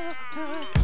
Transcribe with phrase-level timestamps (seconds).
[0.00, 0.79] Yeah.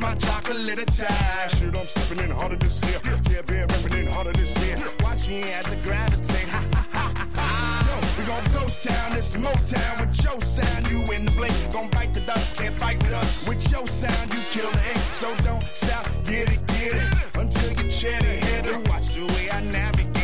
[0.00, 1.50] My chocolate attack.
[1.50, 3.00] Shit, I'm stepping in harder this year.
[3.30, 4.76] Yeah, bear repping in harder this year.
[5.00, 6.48] Watch me as I gravitate.
[6.48, 8.00] Ha ha ha ha ha.
[8.18, 10.90] We gon' ghost town, this Motown with your sound.
[10.90, 13.48] You in the blink, gon' bite the dust, can't fight with us.
[13.48, 15.14] With your sound, you kill the ink.
[15.14, 17.36] So don't stop, get it, get it.
[17.36, 18.88] Until you chat hit it.
[18.88, 20.17] Watch the way I navigate.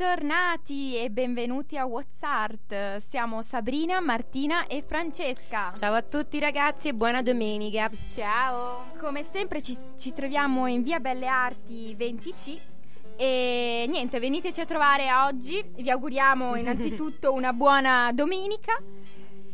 [0.00, 2.72] Bentornati e benvenuti a WhatsApp.
[3.06, 5.74] Siamo Sabrina, Martina e Francesca.
[5.76, 7.90] Ciao a tutti ragazzi e buona domenica.
[8.02, 8.92] Ciao.
[8.98, 12.58] Come sempre ci, ci troviamo in via Belle Arti 20C.
[13.14, 15.62] E niente, veniteci a trovare oggi.
[15.76, 18.82] Vi auguriamo innanzitutto una buona domenica.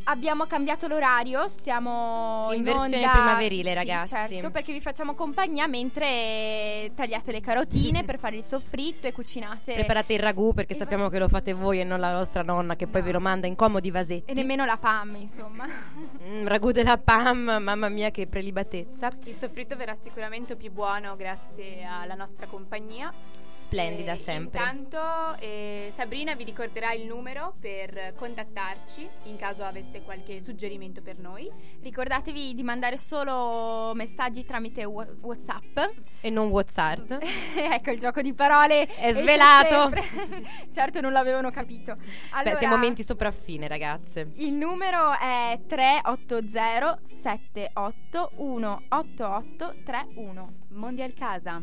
[0.08, 4.14] Abbiamo cambiato l'orario, siamo In in, versione onda- primaverile, Sì, ragazzi.
[4.14, 9.74] certo, perché vi facciamo compagnia mentre tagliate le carotine per fare il soffritto e cucinate.
[9.74, 12.76] Preparate il ragù perché Il sappiamo che lo fate voi e non la vostra nonna
[12.76, 13.06] che poi No.
[13.08, 14.30] ve lo manda in comodi vasetti.
[14.30, 15.66] E nemmeno la PAM, insomma.
[16.26, 19.10] Mm, ragù della PAM, mamma mia che prelibatezza.
[19.26, 23.12] Il soffritto verrà sicuramente più buono grazie alla nostra compagnia.
[23.52, 24.58] Splendida E sempre.
[24.58, 24.98] Intanto
[25.38, 31.50] eh, Sabrina vi ricorderà il numero per contattarci in caso aveste qualche suggerimento per noi.
[31.82, 35.78] Ricordatevi di mandare solo messaggi tramite WhatsApp.
[36.20, 37.10] E non WhatsApp.
[37.56, 39.92] ecco il gioco di parole È svelato.
[40.72, 41.96] certo non l'avevano capito.
[42.30, 44.30] Allora, Beh, siamo menti sopraffine, ragazze.
[44.34, 50.52] Il numero è 380 78 18831.
[50.68, 51.62] Mondial Casa.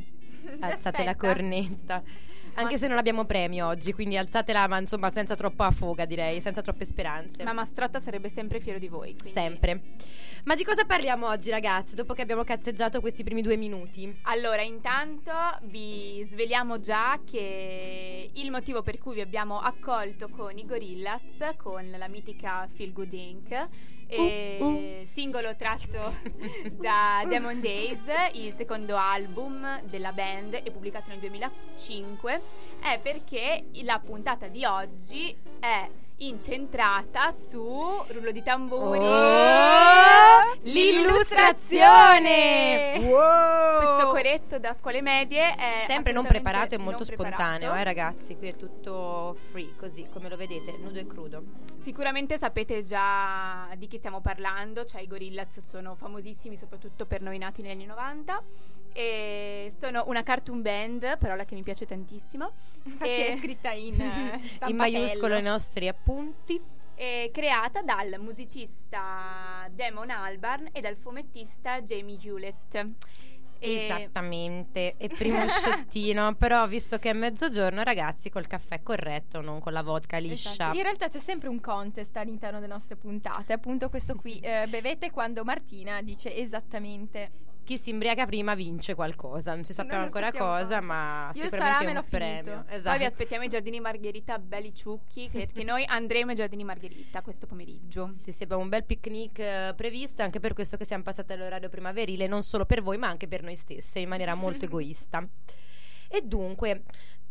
[0.60, 2.04] Alzate la cornetta.
[2.56, 6.62] Anche se non abbiamo premio oggi, quindi alzatela, ma insomma senza troppa foga, direi, senza
[6.62, 7.44] troppe speranze.
[7.44, 9.14] Ma Mastrotta sarebbe sempre fiero di voi.
[9.14, 9.82] quindi- Sempre.
[10.46, 14.14] Ma di cosa parliamo oggi, ragazzi, dopo che abbiamo cazzeggiato questi primi due minuti?
[14.24, 15.32] Allora, intanto
[15.64, 21.90] vi sveliamo già che il motivo per cui vi abbiamo accolto con i Gorillaz, con
[21.98, 23.68] la mitica Feel Good Inc.,
[24.18, 25.06] Uh, uh.
[25.06, 26.14] singolo tratto
[26.74, 28.02] da Demon Days,
[28.34, 32.42] il secondo album della band e pubblicato nel 2005,
[32.82, 35.90] è perché la puntata di oggi è
[36.28, 39.00] incentrata su rullo di tamburi.
[39.00, 43.00] Oh, l'illustrazione!
[43.02, 48.50] questo coretto da scuole medie è Sempre non preparato e molto spontaneo, eh ragazzi, qui
[48.50, 51.44] è tutto free, così come lo vedete, nudo e crudo.
[51.76, 57.38] Sicuramente sapete già di chi stiamo parlando, cioè i Gorillaz sono famosissimi soprattutto per noi
[57.38, 58.42] nati negli anni 90
[58.94, 62.52] e sono una cartoon band, parola che mi piace tantissimo,
[62.84, 66.62] Infatti E- è scritta in, eh, In maiuscolo i nostri appunti.
[66.96, 72.88] è creata dal musicista Damon Albarn e dal fumettista Jamie Hewlett.
[73.66, 79.72] Esattamente, e primo sciottino, però visto che è mezzogiorno, ragazzi, col caffè corretto, non con
[79.72, 80.50] la vodka liscia.
[80.52, 80.76] Esatto.
[80.78, 85.12] In realtà c'è sempre un contest all'interno delle nostre puntate, appunto questo qui, eh, bevete
[85.12, 87.32] quando Martina dice esattamente.
[87.64, 89.54] Chi si imbriaca prima vince qualcosa.
[89.54, 92.54] Non si sappiamo ancora cosa, ma Io sicuramente salame un premio.
[92.56, 93.04] Poi vi Esatto.
[93.06, 98.10] aspettiamo ai giardini Margherita belli ciucchi, perché noi andremo ai giardini Margherita questo pomeriggio.
[98.12, 101.34] Sì, sì, abbiamo un bel picnic eh, previsto, è anche per questo che siamo passati
[101.34, 105.28] all'orario primaverile, non solo per voi, ma anche per noi stesse, in maniera molto egoista.
[106.10, 106.84] E dunque,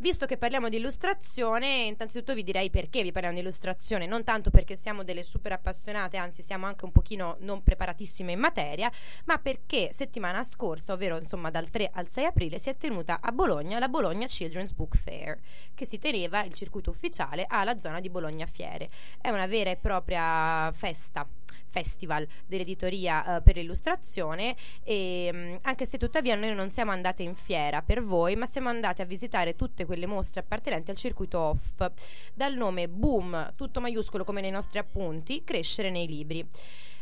[0.03, 4.51] visto che parliamo di illustrazione, innanzitutto vi direi perché vi parliamo di illustrazione, non tanto
[4.51, 8.91] perché siamo delle super appassionate, anzi siamo anche un pochino non preparatissime in materia,
[9.27, 13.31] ma perché settimana scorsa, ovvero insomma dal 3 al 6 aprile, si è tenuta a
[13.31, 15.39] Bologna la Bologna Children's Book Fair,
[15.73, 18.91] che si teneva il circuito ufficiale alla zona di Bologna Fiere.
[19.21, 21.25] È una vera e propria festa
[21.73, 24.55] festival dell'editoria eh, per l'illustrazione.
[24.85, 28.69] E mh, anche se tuttavia noi non siamo andate in fiera per voi ma siamo
[28.69, 31.91] andate a visitare tutte quelle mostre appartenenti al circuito off.
[32.35, 36.47] Dal nome Boom tutto maiuscolo come nei nostri appunti crescere nei libri.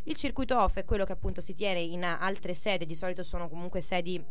[0.04, 3.48] Il circuito off è quello che appunto si tiene in altre sedi di solito sono
[3.48, 4.22] comunque sedi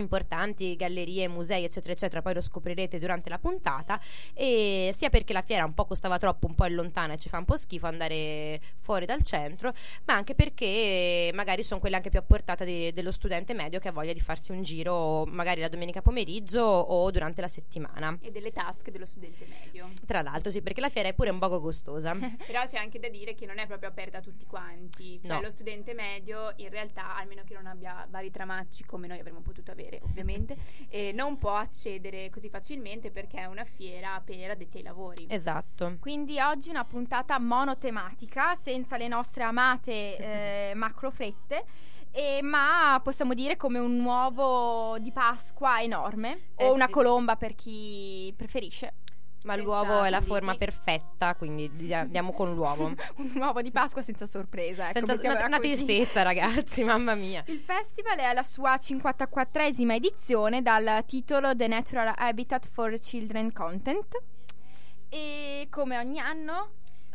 [0.00, 4.00] importanti, gallerie, musei, eccetera, eccetera, poi lo scoprirete durante la puntata.
[4.34, 7.28] E sia perché la fiera un po' costava troppo, un po' è lontana e ci
[7.28, 9.72] fa un po' schifo andare fuori dal centro,
[10.06, 13.88] ma anche perché magari sono quelle anche più a portata di- dello studente medio che
[13.88, 18.16] ha voglia di farsi un giro magari la domenica pomeriggio o durante la settimana.
[18.20, 19.90] E delle tasche dello studente medio.
[20.06, 22.14] Tra l'altro, sì, perché la fiera è pure un poco costosa.
[22.46, 25.20] Però c'è anche da dire che non è proprio aperta a tutti quanti.
[25.22, 25.40] Cioè, No.
[25.42, 29.70] lo studente medio, in realtà, almeno che non abbia vari tramacci come noi avremmo potuto
[29.70, 30.56] avere, ovviamente,
[30.88, 35.26] eh, non può accedere così facilmente perché è una fiera per addetti ai lavori.
[35.28, 35.96] esatto.
[36.00, 41.64] Quindi oggi una puntata monotematica, senza le nostre amate eh, macrofrette,
[42.12, 46.92] e- ma possiamo dire come un uovo di Pasqua enorme, Eh o una sì.
[46.92, 48.94] colomba per chi preferisce.
[49.42, 52.92] Ma Senza l'uovo è la forma perfetta, quindi di- andiamo con l'uovo.
[53.16, 54.90] un uovo di Pasqua senza sorpresa.
[54.90, 57.42] Ecco, Senza, una, una tristezza, ragazzi, mamma mia.
[57.46, 64.16] Il festival è alla sua 54esima edizione dal titolo The Natural Habitat for Children Content
[65.08, 66.70] e come ogni anno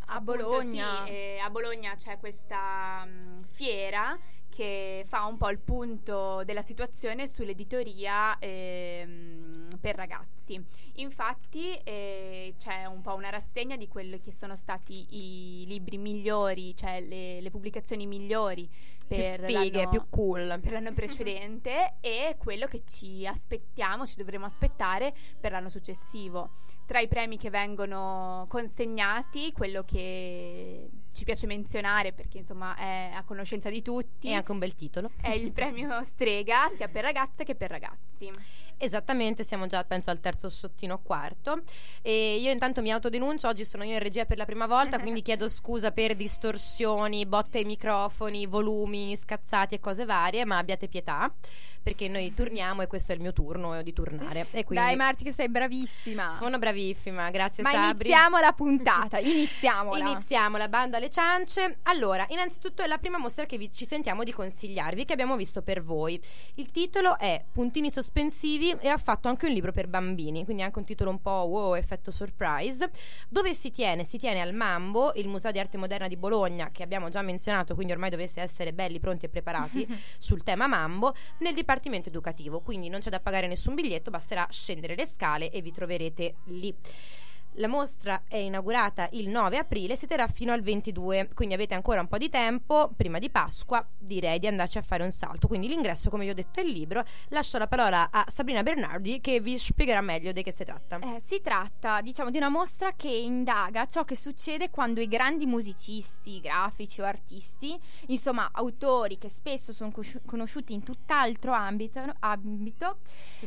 [0.08, 4.18] a Appunto, Bologna sì, eh, a Bologna c'è questa mh, fiera
[4.56, 10.64] che fa un po' il punto della situazione sull'editoria ehm, per ragazzi.
[10.94, 16.74] Infatti eh, c'è un po' una rassegna di quelli che sono stati i libri migliori,
[16.74, 18.70] cioè le, le pubblicazioni migliori
[19.06, 20.58] per più fighe, l'anno- più cool.
[20.62, 26.52] per l'anno precedente e quello che ci aspettiamo, ci dovremo aspettare per l'anno successivo.
[26.86, 33.24] Tra i premi che vengono consegnati, quello che ci piace menzionare perché insomma è a
[33.24, 35.12] conoscenza di tutti, E anche un bel titolo.
[35.22, 38.30] è il premio Strega sia per ragazze che per ragazzi.
[38.78, 41.62] Esattamente, siamo già penso al terzo sottino quarto.
[42.02, 45.22] E io intanto mi autodenuncio, oggi sono io in regia per la prima volta, quindi
[45.24, 51.32] chiedo scusa per distorsioni, botte ai microfoni, volumi scazzati e cose varie, ma abbiate pietà,
[51.82, 54.48] perché noi turniamo e questo è il mio turno di turnare.
[54.52, 58.08] E quindi Dai Marti che sei bravissima sono bravissima, grazie Ma Sabri.
[58.08, 61.80] iniziamo la puntata Iniziamola Iniziamo la banda alle ciance.
[61.84, 65.62] Allora, innanzitutto è la prima mostra che vi- ci sentiamo di consigliarvi, che abbiamo visto
[65.62, 66.20] per voi.
[66.56, 70.80] Il titolo è Puntini sospensivi e ha fatto anche un libro per bambini, quindi anche
[70.80, 72.90] un titolo un po' wow, effetto surprise.
[73.30, 74.04] Dove si tiene?
[74.04, 77.76] Si tiene al Mambo, il Museo di Arte Moderna di Bologna, che abbiamo già menzionato,
[77.76, 82.62] quindi ormai dovreste essere belli, pronti e preparati sul tema Mambo, nel Dipartimento Educativo.
[82.62, 86.76] Quindi non c'è da pagare nessun biglietto, basterà scendere le scale e vi troverete lì.
[87.58, 91.74] La mostra è inaugurata il 9 aprile e si terrà fino al 22, quindi avete
[91.74, 95.48] ancora un po' di tempo, prima di Pasqua direi di andarci a fare un salto.
[95.48, 97.04] Quindi l'ingresso, come vi ho detto, è libero.
[97.30, 100.98] Lascio la parola a Sabrina Bernardi che vi spiegherà meglio di che si tratta.
[100.98, 105.46] Eh, si tratta, diciamo, di una mostra che indaga ciò che succede quando i grandi
[105.46, 109.92] musicisti, grafici o artisti, insomma, autori che spesso sono
[110.26, 112.98] conosciuti in tutt'altro ambito, ambito,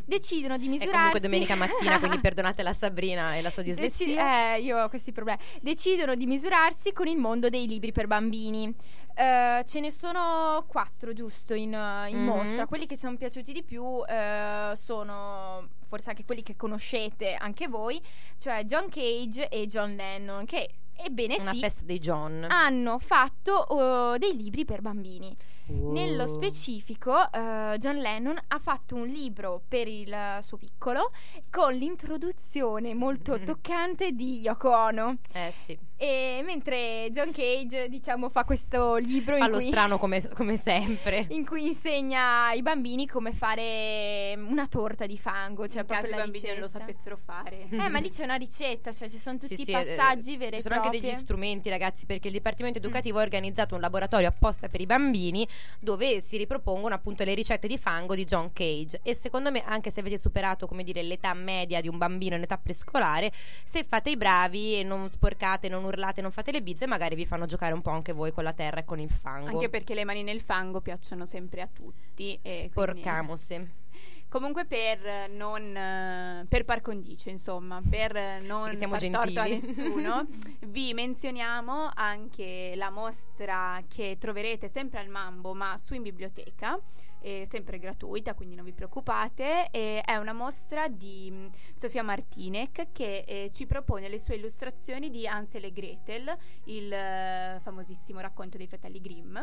[0.05, 0.95] decidono di È misurarsi.
[0.97, 4.55] comunque domenica mattina, quindi perdonate la Sabrina e la sua Deci- dislessia.
[4.55, 5.41] eh, io ho questi problemi.
[5.61, 8.75] Decidono di misurarsi con il mondo dei libri per bambini.
[9.15, 11.73] Eh, ce ne sono quattro, giusto, in,
[12.09, 12.25] in Mhm.
[12.25, 12.67] mostra.
[12.67, 17.67] Quelli che ci sono piaciuti di più eh, sono forse anche quelli che conoscete anche
[17.67, 18.01] voi,
[18.39, 22.47] cioè John Cage e John Lennon, che ebbene Una sì, festa dei John.
[22.49, 25.35] hanno fatto oh, dei libri per bambini.
[25.71, 25.93] Wow.
[25.93, 31.11] Nello specifico, eh, John Lennon ha fatto un libro per il eh, suo piccolo
[31.51, 33.45] con l'introduzione molto Mhm.
[33.45, 35.17] toccante di Yoko Ono.
[35.33, 35.79] Eh sì.
[36.01, 40.57] E mentre John Cage, diciamo, fa questo libro Fa in lo cui, strano come, come
[40.57, 41.27] sempre.
[41.31, 46.23] in cui insegna ai bambini come fare una torta di fango, cioè In proprio caso
[46.23, 47.67] i bambini non lo sapessero fare.
[47.69, 50.37] Eh, ma lì c'è una ricetta, cioè ci sono tutti Sì, i sì, passaggi eh,
[50.39, 51.07] veri e Ci sono anche propri.
[51.09, 55.47] degli strumenti, ragazzi, perché il Dipartimento Educativo ha organizzato un laboratorio apposta per i bambini
[55.81, 59.01] dove si ripropongono appunto le ricette di fango di John Cage.
[59.03, 62.43] E secondo me, anche se avete superato, come dire, l'età media di un bambino in
[62.43, 63.33] età prescolare,
[63.65, 67.27] se fate i bravi e non sporcate, non urlate, non fate le bizze, magari vi
[67.27, 69.49] fanno giocare un po' anche voi con la terra e con il fango.
[69.49, 72.35] Anche perché le mani nel fango piacciono sempre a tutti.
[72.35, 73.71] E quindi- Sporcamose.
[74.29, 79.49] Comunque per non eh, per par condicio, insomma, per non Perché siamo far torto a
[79.49, 79.67] gentili.
[79.67, 80.27] nessuno,
[80.69, 86.79] vi menzioniamo anche la mostra che troverete sempre al Mambo, ma su in biblioteca.
[87.21, 89.71] È sempre gratuita, quindi non vi preoccupate.
[89.71, 95.09] E è una mostra di mh, Sofia Martinek che eh, ci propone le sue illustrazioni
[95.11, 99.39] di Hansel e Gretel, il eh, famosissimo racconto dei fratelli Grimm.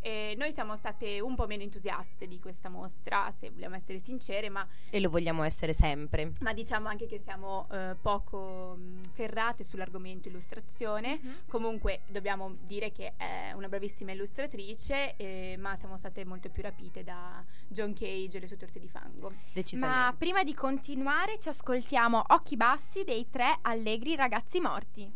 [0.00, 4.48] E noi siamo state un po' meno entusiaste di questa mostra, se vogliamo essere sincere,
[4.48, 6.32] ma, E lo vogliamo essere sempre.
[6.40, 11.42] ma diciamo anche che siamo eh, poco mh, ferrate sull'argomento illustrazione.
[11.48, 17.02] Comunque dobbiamo dire che è una bravissima illustratrice, eh, ma siamo state molto più rapite
[17.02, 19.30] da John Cage e le sue torte di fango.
[19.30, 20.16] Ma Decisamente.
[20.16, 25.12] prima di continuare ci ascoltiamo Occhi Bassi dei tre allegri ragazzi morti.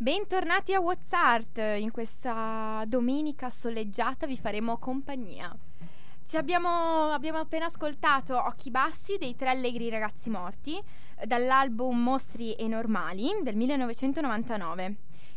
[0.00, 1.56] Bentornati a WhatsApp.
[1.56, 5.52] In questa domenica soleggiata vi faremo compagnia.
[6.34, 12.68] Abbiamo, abbiamo appena ascoltato Occhi Bassi dei tre allegri ragazzi morti eh, dall'album Mostri e
[12.68, 14.96] Normali del 1999.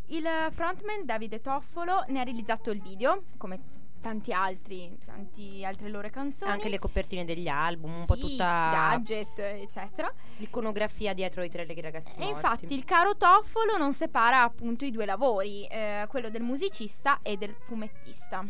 [0.09, 6.09] Il frontman Davide Toffolo ne ha realizzato il video, come tanti altri, tanti altre loro
[6.09, 6.51] canzoni.
[6.51, 10.11] Anche le copertine degli album, un po' Sì, tutta gadget, eccetera.
[10.37, 12.31] l'iconografia dietro i tre ragazzi E morti.
[12.33, 17.37] infatti il caro Toffolo non separa appunto i due lavori, eh, quello del musicista e
[17.37, 18.43] del fumettista.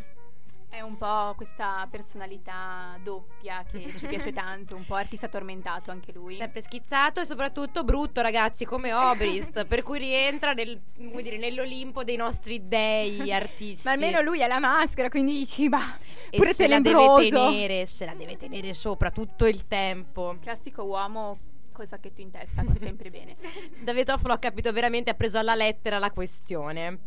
[0.71, 6.13] È un po' questa personalità doppia che ci piace tanto, un po' artista tormentato anche
[6.13, 6.35] lui.
[6.35, 12.15] Sempre schizzato e soprattutto brutto, ragazzi, come Obrist, per cui rientra nel- dire, nell'Olimpo dei
[12.15, 13.85] nostri dei artisti.
[13.85, 15.97] Ma almeno lui ha la maschera, quindi dici, ma
[16.29, 20.37] e pure se la deve tenere, se la deve tenere sopra tutto il tempo.
[20.41, 21.37] Classico uomo
[21.73, 23.35] col sacchetto in testa, fa sempre bene.
[23.83, 26.99] Davide Toffolo ha capito veramente, ha preso alla lettera la questione.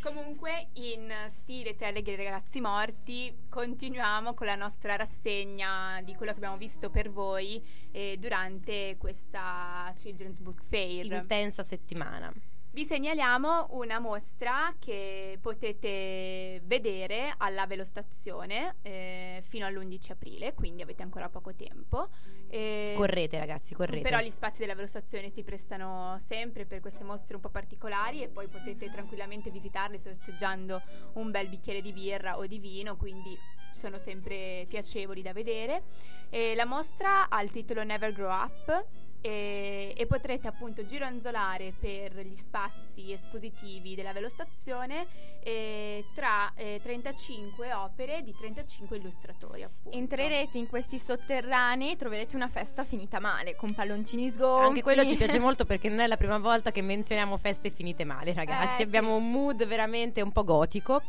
[0.00, 6.38] Comunque, in stile Tre allegri ragazzi morti, continuiamo con la nostra rassegna di quello che
[6.38, 11.04] abbiamo visto per voi eh, durante questa Children's Book Fair.
[11.04, 12.32] Intensa settimana.
[12.72, 21.02] Vi segnaliamo una mostra che potete vedere alla Velostazione eh, fino all'11 aprile, quindi avete
[21.02, 22.10] ancora poco tempo.
[22.48, 24.02] Eh, Correte ragazzi, correte.
[24.02, 28.28] però gli spazi della Velostazione si prestano sempre per queste mostre un po' particolari e
[28.28, 30.80] poi potete tranquillamente visitarle sorseggiando
[31.14, 33.36] un bel bicchiere di birra o di vino, quindi
[33.72, 35.82] sono sempre piacevoli da vedere.
[36.28, 38.86] E la mostra ha il titolo Never Grow Up
[39.20, 45.06] e, e potrete appunto gironzolare per gli spazi espositivi della Velostazione
[45.42, 49.96] eh, tra eh, 35 opere di 35 illustratori appunto.
[49.96, 54.66] Entrerete in questi sotterranei e troverete una festa finita male, con palloncini sgonfi.
[54.66, 58.04] Anche quello ci piace molto perché non è la prima volta che menzioniamo feste finite
[58.04, 58.82] male, ragazzi.
[58.82, 61.02] Eh, Abbiamo un mood veramente un po' gotico.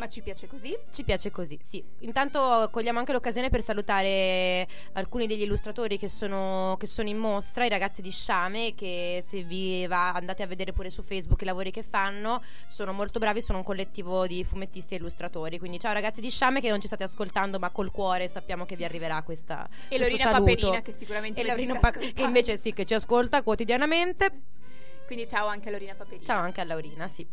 [0.00, 0.74] Ma ci piace così?
[0.90, 1.84] Ci piace così, sì.
[1.98, 7.66] Intanto cogliamo anche l'occasione per salutare alcuni degli illustratori che sono, che sono in mostra,
[7.66, 11.44] i ragazzi di Sciame, che se vi va andate a vedere pure su Facebook i
[11.44, 15.58] lavori che fanno, sono molto bravi, sono un collettivo di fumettisti e illustratori.
[15.58, 18.76] Quindi ciao ragazzi di Sciame che non ci state ascoltando, ma col cuore sappiamo che
[18.76, 20.30] vi arriverà questa E Lorina.
[20.30, 24.44] Paperina che sicuramente E sta Pa- che invece sì, che ci ascolta quotidianamente.
[25.10, 26.24] Quindi ciao anche a Lorina Paperina.
[26.24, 27.26] Ciao anche a Laurina, sì.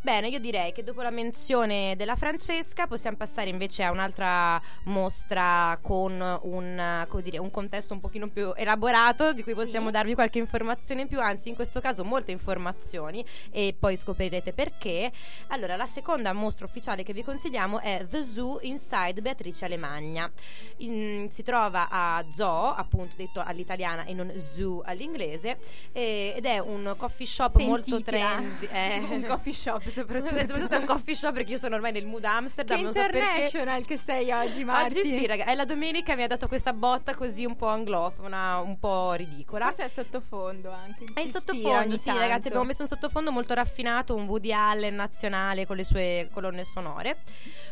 [0.00, 5.76] Bene, io direi che dopo la menzione della Francesca possiamo passare invece a un'altra mostra
[5.82, 6.12] con
[6.42, 11.02] un, come dire, un contesto un pochino più elaborato di cui possiamo darvi qualche informazione
[11.02, 15.10] in più, anzi in questo caso molte informazioni e poi scoprirete perché.
[15.48, 20.30] Allora, la seconda mostra ufficiale che vi consigliamo è The Zoo Inside Beatrice Alemagna.
[20.78, 25.58] In- si trova a Zoo, appunto detto all'italiana e non zoo all'inglese,
[25.90, 28.36] e- ed è un coffee shop molto Sentitela.
[28.36, 28.66] trendy.
[28.70, 28.98] eh.
[29.16, 30.34] un coffee shop soprattutto.
[30.46, 32.76] Soprattutto è un coffee shop perché io sono ormai nel mood Amsterdam.
[32.76, 34.98] Che non so international che sei oggi, Marti.
[34.98, 35.44] Oggi sì, raga.
[35.46, 39.66] E la domenica mi ha dato questa botta così un po' anglofona, un po' ridicola.
[39.66, 41.04] Forse è sottofondo anche.
[41.12, 42.20] È il sottofondo, sì, tanto.
[42.20, 42.48] ragazzi.
[42.48, 47.22] Abbiamo messo un sottofondo molto raffinato, un Woody Allen nazionale con le sue colonne sonore.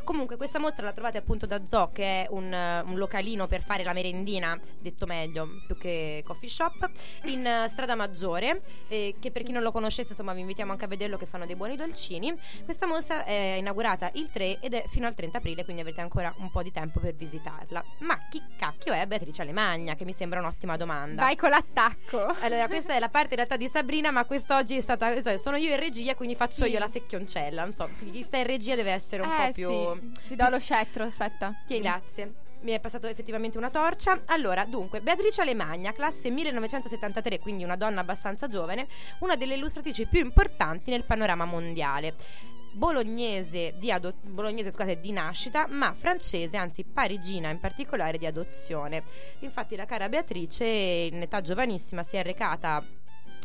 [0.05, 3.83] Comunque, questa mostra la trovate appunto da Zoo, che è un, un localino per fare
[3.85, 6.91] la merendina, detto meglio, più che coffee shop,
[7.25, 8.63] in eh, Strada Maggiore.
[8.89, 11.47] eh, che per chi non lo conoscesse, insomma, vi invitiamo anche a vederlo, che fanno
[11.47, 12.35] dei buoni dolcini.
[12.65, 16.33] Questa mostra è inaugurata il 3 ed è fino al 30 aprile, quindi avrete ancora
[16.39, 17.85] un po' di tempo per visitarla.
[18.01, 19.95] Ma chi cacchio è Beatrice Alemagna?
[19.95, 21.23] Che mi sembra un'ottima domanda.
[21.23, 22.35] Vai con l'attacco.
[22.41, 25.21] Allora, questa è la parte in realtà di Sabrina, ma quest'oggi è stata.
[25.23, 26.71] cioè, sono io in regia, quindi faccio Sì.
[26.71, 27.63] io la secchioncella.
[27.63, 29.71] Non so, chi sta in regia deve essere un eh, po' più.
[29.95, 30.29] sì.
[30.29, 31.55] Ti do lo scettro, aspetta.
[31.67, 31.83] Tieni.
[31.83, 32.33] Grazie.
[32.65, 34.23] Mi è passato effettivamente una torcia.
[34.25, 38.87] Allora, dunque, Beatrice Alemagna, classe 1973, quindi una donna abbastanza giovane,
[39.19, 42.15] una delle illustratrici più importanti nel panorama mondiale.
[42.73, 49.03] Bolognese di, ado- bolognese, scusate, di nascita, ma francese, anzi parigina in particolare di adozione.
[49.41, 52.83] Infatti la cara Beatrice in età giovanissima si è recata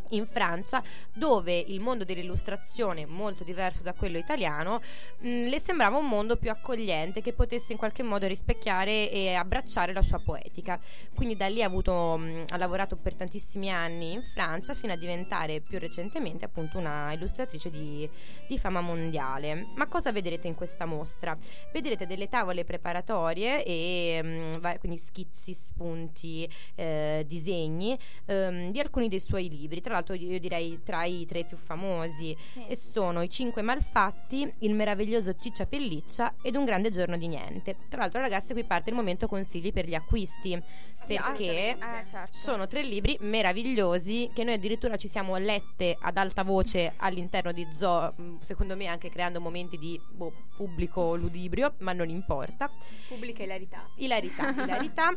[0.09, 0.81] in Francia,
[1.13, 4.81] dove il mondo dell'illustrazione, molto diverso da quello italiano,
[5.19, 9.93] mh, le sembrava un mondo più accogliente che potesse in qualche modo rispecchiare e abbracciare
[9.93, 10.79] la sua poetica.
[11.15, 14.95] Quindi da lì ha, avuto, mh, ha lavorato per tantissimi anni in Francia fino a
[14.95, 18.09] diventare più recentemente appunto una illustratrice di,
[18.47, 19.67] di fama mondiale.
[19.75, 21.37] Ma cosa vedrete in questa mostra?
[21.71, 29.07] Vedrete delle tavole preparatorie e mh, va- quindi schizzi, spunti, eh, disegni ehm, di alcuni
[29.07, 29.81] dei suoi libri.
[29.81, 32.65] Tra l'altro io direi tra i tre più famosi Sì.
[32.67, 37.75] e sono I Cinque Malfatti, Il meraviglioso Ciccia Pelliccia ed Un grande giorno di niente.
[37.89, 40.61] Tra l'altro ragazzi qui parte il momento consigli per gli acquisti
[41.07, 42.29] perché Eh, certo.
[42.37, 47.67] sono tre libri meravigliosi che noi addirittura ci siamo lette ad alta voce all'interno di
[47.71, 52.69] Zoo, mh, secondo me anche creando momenti di boh, pubblico ludibrio, ma non importa.
[53.07, 53.89] Pubblica ilarità.
[53.95, 55.13] Ilarità, ilarità.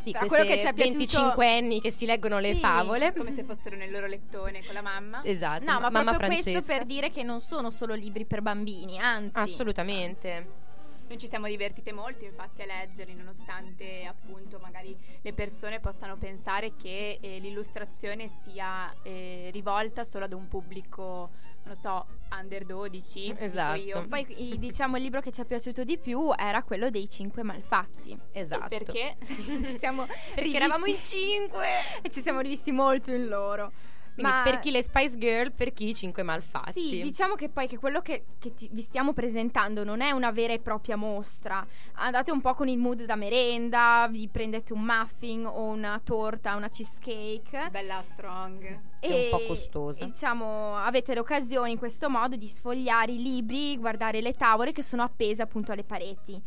[0.00, 3.12] Sì, Tra quello che ci è piaciuto- 25 anni che si leggono le Sì, favole.
[3.12, 5.20] Come se fossero nel loro lettone con la mamma.
[5.22, 6.50] Esatto, No, ma mamma proprio Francesca.
[6.52, 9.36] questo per dire che non sono solo libri per bambini, anzi.
[9.38, 10.59] Assolutamente.
[11.10, 16.76] Noi ci siamo divertite molto infatti a leggerli, nonostante appunto magari le persone possano pensare
[16.76, 21.02] che eh, l'illustrazione sia eh, rivolta solo ad un pubblico,
[21.64, 23.20] non lo so, under 12.
[23.22, 23.80] dico Esatto.
[23.80, 24.06] io.
[24.06, 24.24] Poi
[24.56, 28.16] diciamo il libro che ci è piaciuto di più era quello dei cinque malfatti.
[28.30, 28.68] Esatto.
[28.68, 29.16] Perché?
[29.78, 31.66] siamo Perché rivisti- eravamo in cinque.
[32.02, 33.72] e ci siamo rivisti molto in loro.
[34.14, 36.88] Quindi Ma- per chi le Spice Girl, per chi i cinque malfatti.
[36.90, 40.30] Sì, diciamo che poi che quello che, che ti- vi stiamo presentando non è una
[40.30, 41.66] vera e propria mostra.
[41.94, 46.54] Andate un po' con il mood da merenda, vi prendete un muffin o una torta,
[46.56, 47.68] una cheesecake.
[47.70, 48.80] Bella strong.
[49.00, 50.04] È un po' costosa.
[50.04, 54.82] e, diciamo, avete l'occasione in questo modo di sfogliare i libri, guardare le tavole che
[54.82, 56.42] sono appese appunto alle pareti.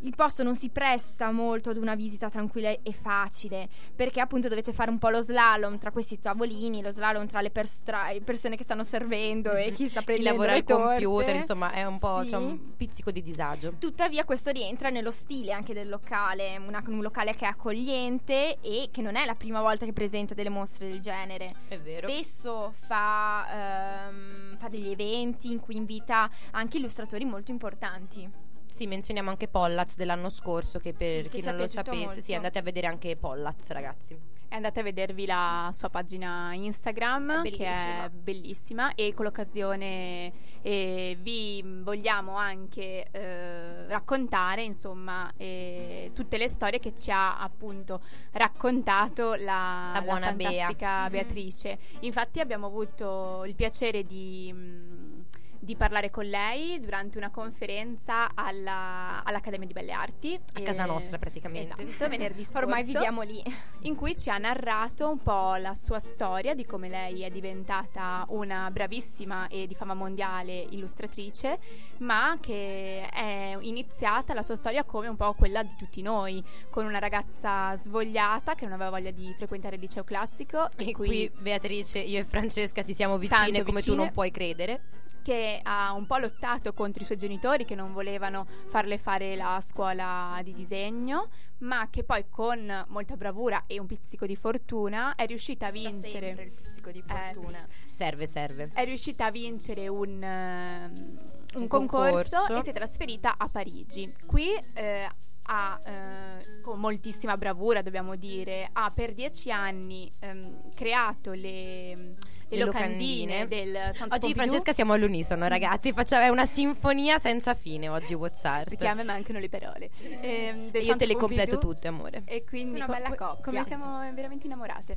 [0.00, 4.72] Il posto non si presta molto ad una visita tranquilla e facile, perché appunto dovete
[4.72, 8.56] fare un po' lo slalom tra questi tavolini, lo slalom tra le, pers- tra persone
[8.56, 11.98] che stanno servendo e chi sta chi prendendo lavora le al computer, insomma, è un
[11.98, 12.26] po' Sì.
[12.28, 13.72] c'è un pizzico di disagio.
[13.78, 18.88] Tuttavia questo rientra nello stile anche del locale, una- un locale che è accogliente e
[18.92, 21.54] che non è la prima volta che presenta delle mostre del genere.
[21.68, 22.06] È vero.
[22.08, 28.44] Spesso fa, ehm, fa degli eventi in cui invita anche illustratori molto importanti.
[28.76, 32.20] Sì, menzioniamo anche Pollaz dell'anno scorso, che per Sì, chi non lo sapesse, molto.
[32.20, 34.12] sì, andate a vedere anche Pollaz, ragazzi.
[34.48, 38.94] E andate a vedervi la sua pagina Instagram È che è bellissima.
[38.94, 40.30] e con l'occasione
[40.62, 48.00] eh, vi vogliamo anche eh, raccontare insomma eh, tutte le storie che ci ha appunto
[48.32, 50.50] raccontato la, La buona Bea.
[50.50, 51.10] fantastica Mhm.
[51.10, 51.78] Beatrice.
[52.00, 54.52] Infatti abbiamo avuto il piacere di...
[54.52, 55.24] mh,
[55.58, 60.84] di parlare con lei durante una conferenza alla- all'Accademia di Belle Arti A eh, casa
[60.84, 61.72] nostra, praticamente.
[61.82, 63.42] Esatto, venerdì scorso Ormai viviamo lì.
[63.82, 68.24] in cui ci ha narrato un po' la sua storia di come lei è diventata
[68.28, 71.58] una bravissima e di fama mondiale illustratrice,
[71.98, 76.84] ma che è iniziata la sua storia come un po' quella di tutti noi, con
[76.86, 81.06] una ragazza svogliata che non aveva voglia di frequentare il liceo classico E e qui,
[81.06, 83.96] qui Beatrice, io e Francesca ti siamo vicine come tu vicine.
[83.96, 84.80] non puoi credere.
[85.22, 89.58] che ha un po' lottato contro i suoi genitori che non volevano farle fare la
[89.62, 91.28] scuola di disegno,
[91.58, 96.26] ma che poi con molta bravura e un pizzico di fortuna è riuscita a vincere
[96.26, 97.66] Sempre il pizzico di Eh, fortuna.
[97.90, 98.70] Serve, serve.
[98.74, 102.56] è riuscita a vincere un, un Un concorso, concorso.
[102.58, 104.12] e si è trasferita a Parigi.
[104.26, 105.08] Qui eh,
[105.46, 112.16] ha, eh, con moltissima bravura, dobbiamo dire, ha per dieci anni ehm, creato le, le
[112.48, 113.48] Le locandine, locandine.
[113.48, 115.92] del Centre Oggi Pompidou, Francesca siamo all'unisono, ragazzi.
[115.92, 118.68] Facciamo è una sinfonia senza fine oggi WhatsApp.
[118.68, 119.90] perché a me mancano le parole.
[120.20, 121.72] Del Io Centre te le completo Pompidou.
[121.74, 122.22] tutte, amore.
[122.24, 123.42] E quindi Una bella co- coppia.
[123.44, 124.96] come siamo veramente innamorate.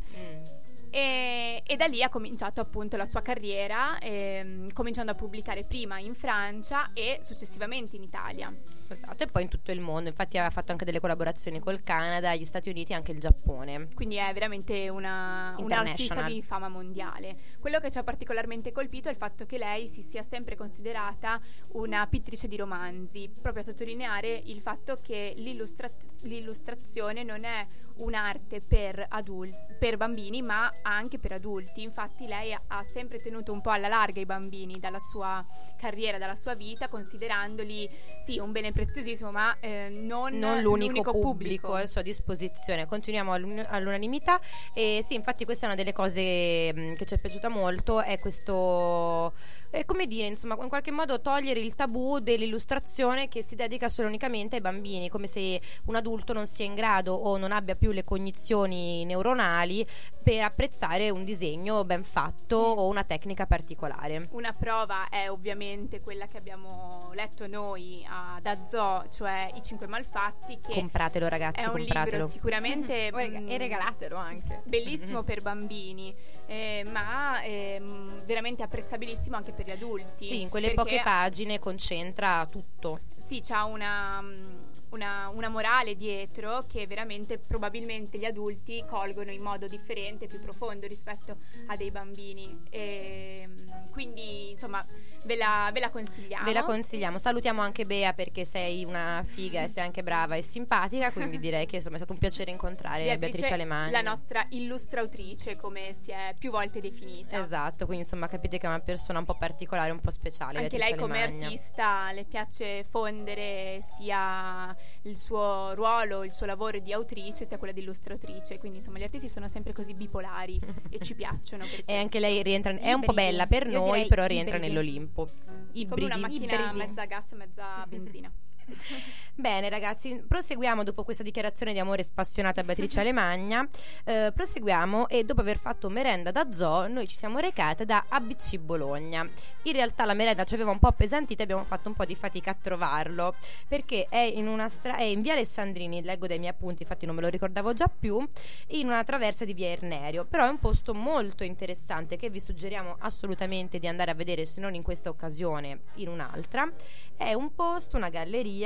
[0.92, 6.00] E, e da lì ha cominciato appunto la sua carriera, ehm, cominciando a pubblicare prima
[6.00, 8.54] in Francia e successivamente in Italia.
[8.88, 10.10] Esatto, e poi in tutto il mondo.
[10.10, 13.90] Infatti aveva fatto anche delle collaborazioni col Canada, gli Stati Uniti e anche il Giappone.
[13.94, 17.38] Quindi è veramente una, un'artista di fama mondiale.
[17.60, 21.40] Quello che ci ha particolarmente colpito è il fatto che lei si sia sempre considerata
[21.74, 28.62] una pittrice di romanzi, proprio a sottolineare il fatto che l'illustra- l'illustrazione non è un'arte
[28.62, 31.82] per, adulti, per bambini, ma anche per adulti.
[31.82, 35.46] Infatti lei ha, sempre tenuto un po' alla larga i bambini dalla sua
[35.78, 37.90] carriera, dalla sua vita, considerandoli
[38.20, 42.86] sì un bene preziosissimo, ma eh, non, non l'unico, pubblico, a sua disposizione.
[42.86, 44.40] Continuiamo all'un- all'unanimità
[44.74, 48.20] e sì, infatti questa è una delle cose mh, che ci è piaciuta molto, è
[48.20, 49.34] questo,
[49.70, 54.08] è come dire, insomma, in qualche modo togliere il tabù dell'illustrazione che si dedica solo
[54.08, 57.92] unicamente ai bambini, come se un adulto non sia in grado o non abbia più
[57.92, 59.86] le cognizioni neuronali
[60.22, 60.69] per apprezzare
[61.12, 64.28] un disegno ben fatto o una tecnica particolare.
[64.32, 70.58] Una prova è ovviamente quella che abbiamo letto noi ad Azzo, cioè I Cinque Malfatti,
[70.58, 72.16] che Compratelo ragazzi, è un compratelo.
[72.16, 74.62] libro sicuramente rega- mm, e regalatelo anche.
[74.66, 80.28] bellissimo per bambini, eh, ma ehm, veramente apprezzabilissimo anche per gli adulti.
[80.28, 83.00] Sì, in quelle poche pagine concentra tutto.
[83.18, 89.42] Sì, c'ha una, mm, una, una morale dietro che veramente probabilmente gli adulti colgono in
[89.42, 92.64] modo differente, più profondo rispetto a dei bambini.
[92.70, 94.86] E, mm, quindi, insomma,
[95.24, 96.46] ve la, ve la consigliamo.
[96.46, 97.18] Ve la consigliamo.
[97.18, 101.12] Salutiamo anche Bea perché sei una figa e sei anche brava e simpatica.
[101.12, 103.92] Quindi direi che insomma è stato un piacere incontrare Beatrice, Alemani.
[103.92, 107.40] la nostra illustrautrice, come si è più volte definita.
[107.40, 110.58] Esatto, quindi insomma capite che è una persona un po' particolare, un po' speciale.
[110.58, 111.46] Anche Beatrice lei come Alemagna.
[111.46, 117.74] artista le piace fondere sia il suo ruolo, il suo lavoro di autrice, sia quello
[117.74, 118.58] di illustratrice.
[118.58, 121.64] Quindi insomma gli artisti sono sempre così bipolari e ci piacciono.
[121.86, 123.30] E anche lei rientra, è un po' Ibridi.
[123.32, 124.74] bella per Io noi, però rientra ibridi.
[124.74, 125.28] nell'Olimpo.
[125.28, 126.20] Come una Ibridi.
[126.20, 126.78] macchina Ibridi.
[126.78, 128.32] mezza gas, mezza benzina.
[129.40, 133.66] Bene ragazzi, proseguiamo dopo questa dichiarazione di amore spassionata a Beatrice Alemagna.
[134.04, 138.58] eh, proseguiamo e dopo aver fatto merenda da Zoo, noi ci siamo recate da ABC
[138.58, 139.26] Bologna.
[139.64, 142.16] In realtà la merenda ci aveva un po' appesantita e abbiamo fatto un po' di
[142.16, 146.52] fatica a trovarlo perché è in, una stra- è in via Alessandrini, leggo dai miei
[146.52, 148.26] appunti, infatti non me lo ricordavo già più,
[148.68, 150.26] in una traversa di via Ernerio.
[150.26, 154.60] Però è un posto molto interessante che vi suggeriamo assolutamente di andare a vedere, se
[154.60, 156.70] non in questa occasione, in un'altra.
[157.16, 158.59] È un posto, una galleria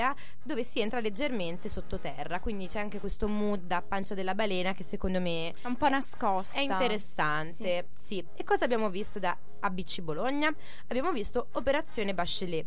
[0.43, 4.83] dove si entra leggermente sottoterra, quindi c'è anche questo mood da pancia della balena che
[4.83, 6.57] secondo me È un po' nascosta.
[6.57, 7.87] è interessante.
[7.99, 8.23] Sì.
[8.35, 10.53] E cosa abbiamo visto da ABC Bologna?
[10.87, 12.65] Abbiamo visto Operazione Bachelet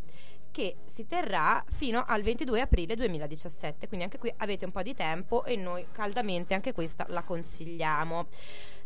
[0.50, 4.94] che si terrà fino al 22 aprile 2017, quindi anche qui avete un po' di
[4.94, 8.26] tempo e noi caldamente anche questa la consigliamo.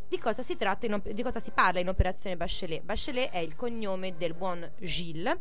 [0.08, 2.82] Di cosa si tratta, in di cosa si parla in Operazione Bachelet?
[2.82, 5.38] Bachelet è il cognome del buon Gilles,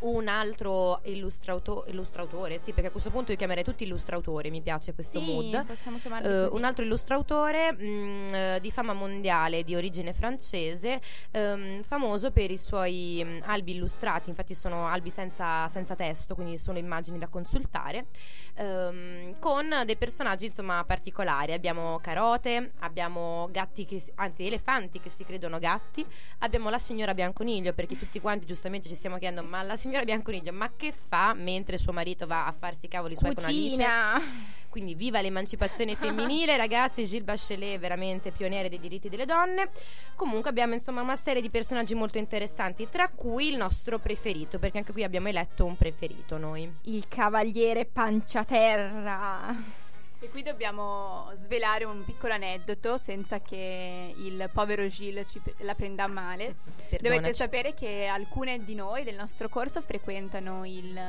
[0.00, 4.94] un altro illustrauto- illustrautore, sì, perché a questo punto io chiamerei tutti illustratori, mi piace
[4.94, 5.64] questo Sì, mood.
[5.66, 6.56] possiamo chiamarlo Eh, così.
[6.58, 11.00] un altro illustrautore mh, eh, di fama mondiale di origine francese,
[11.32, 16.56] ehm, famoso per i suoi mh, albi illustrati, infatti sono albi senza, senza testo, quindi
[16.58, 18.06] sono immagini da consultare,
[18.54, 21.52] ehm, con dei personaggi insomma particolari.
[21.52, 26.04] Abbiamo carote, abbiamo gatti, che, si- anzi elefanti che si credono gatti,
[26.38, 30.52] abbiamo la signora Bianconiglio, perché tutti quanti giustamente ci stiamo chiedendo, ma la signora Bianconiglio,
[30.52, 33.70] ma che fa mentre suo marito va a farsi i cavoli suoi con Alice?
[33.70, 34.22] Cucina.
[34.70, 39.68] Quindi viva l'emancipazione femminile, ragazzi, Gilles Bachelet veramente pioniere dei diritti delle donne.
[40.14, 44.78] Comunque abbiamo insomma una serie di personaggi molto interessanti, tra cui il nostro preferito, perché
[44.78, 46.72] anche qui abbiamo eletto un preferito noi.
[46.82, 49.79] Il cavaliere panciaterra.
[50.22, 56.06] E qui dobbiamo svelare un piccolo aneddoto senza che il povero Gilles ci- la prenda
[56.08, 56.56] male.
[56.76, 57.34] Dovete Perdonaci.
[57.34, 61.00] sapere che alcune di noi del nostro corso frequentano il,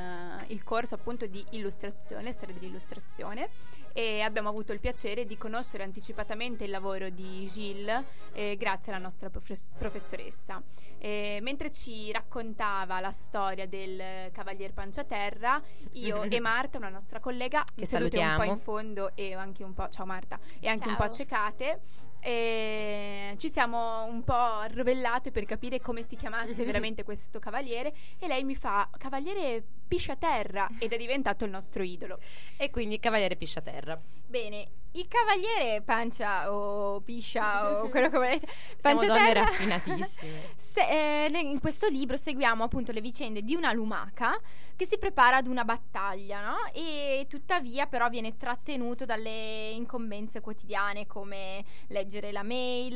[0.48, 3.50] il corso appunto di illustrazione, storia dell'illustrazione
[3.94, 9.02] e abbiamo avuto il piacere di conoscere anticipatamente il lavoro di Gilles eh, grazie alla
[9.02, 10.62] nostra profes- professoressa.
[10.98, 15.62] E mentre ci raccontava la storia del Cavalier Panciaterra,
[15.94, 18.52] io e Marta, una nostra collega, Che sedute un po' salutiamo.
[18.52, 21.10] in fondo e anche un po', ciao Marta, e anche un po' Ciao.
[21.12, 21.80] accecate,
[22.22, 28.28] e ci siamo un po' arrovellate per capire come si chiamasse veramente questo cavaliere e
[28.28, 32.20] lei mi fa cavaliere pisciaterra ed è diventato il nostro idolo.
[32.56, 34.00] E quindi Cavaliere Pisciaterra.
[34.28, 38.48] Bene, il cavaliere pancia o piscia o quello che volete.
[38.78, 40.54] Siamo donne panciaterra- raffinatissime.
[40.72, 44.40] Se- eh, in questo libro seguiamo appunto le vicende di una lumaca
[44.76, 46.56] che si prepara ad una battaglia, no?
[46.74, 52.96] E tuttavia però viene trattenuto dalle incombenze quotidiane come leggere la mail,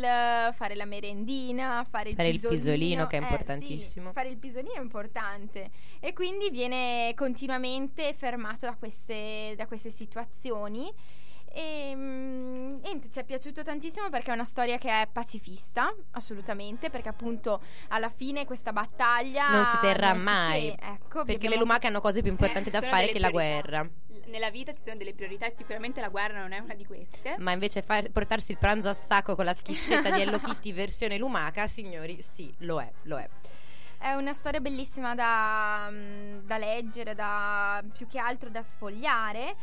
[0.54, 2.62] fare la merendina, fare il Fare il pisolino.
[2.64, 4.08] pisolino, che è Eh, importantissimo.
[4.08, 9.92] sì, fare il pisolino è importante e quindi viene continuamente fermato da queste, da queste
[9.92, 10.92] situazioni.
[11.58, 16.90] E mm, niente, ci è piaciuto tantissimo perché è una storia che è pacifista, assolutamente,
[16.90, 21.48] perché appunto alla fine questa battaglia Non si terrà non si mai, te- ecco, Perché
[21.48, 23.62] le lumache hanno cose più importanti Ci da fare che la priorità.
[23.62, 23.82] guerra.
[23.84, 26.86] L- Nella vita ci sono delle priorità e sicuramente la guerra non è una di
[26.86, 27.36] queste.
[27.40, 31.18] Ma invece far- portarsi il pranzo a sacco con la schiscetta di Hello Kitty versione
[31.18, 33.30] lumaca, signori, sì, lo è, lo è.
[33.98, 39.56] È una storia bellissima da, mm, da leggere, da, più che altro da sfogliare.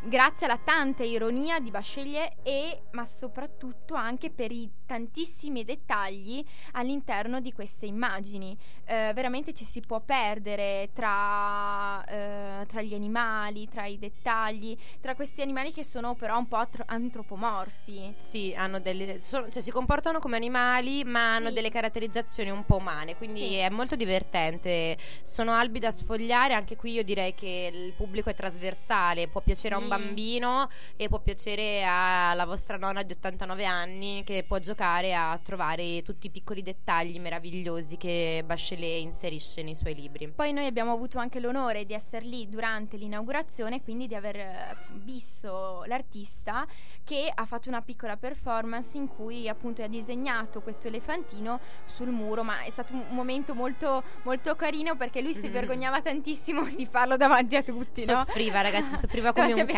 [0.00, 7.40] Grazie alla tanta ironia di Bachelier e ma soprattutto anche per i tantissimi dettagli all'interno
[7.40, 8.56] di queste immagini.
[8.86, 15.14] Eh, veramente ci si può perdere tra, eh, tra gli animali, tra i dettagli, tra
[15.16, 18.14] questi animali che sono però un po' atro- antropomorfi.
[18.16, 21.54] Sì, hanno delle, sono- cioè, si comportano come animali, ma hanno Sì.
[21.54, 23.54] delle caratterizzazioni un po' umane, quindi Sì.
[23.56, 24.96] è molto divertente.
[25.24, 29.74] Sono albi da sfogliare, anche qui io direi che il pubblico è trasversale, può piacere
[29.74, 30.02] a un Sì.
[30.04, 36.02] bambino e può piacere alla vostra nonna di 89 anni che può giocare a trovare
[36.02, 40.28] tutti i piccoli dettagli meravigliosi che Bachelet inserisce nei suoi libri.
[40.28, 44.76] Poi noi abbiamo avuto anche l'onore di essere lì durante l'inaugurazione, quindi di aver eh,
[44.92, 46.66] visto l'artista
[47.04, 52.42] che ha fatto una piccola performance in cui appunto ha disegnato questo elefantino sul muro,
[52.44, 55.52] ma è stato un momento molto, molto carino perché lui si Mhm.
[55.52, 58.24] vergognava tantissimo di farlo davanti a tutti, no?
[58.24, 59.72] Soffriva, ragazzi, soffriva come un cane.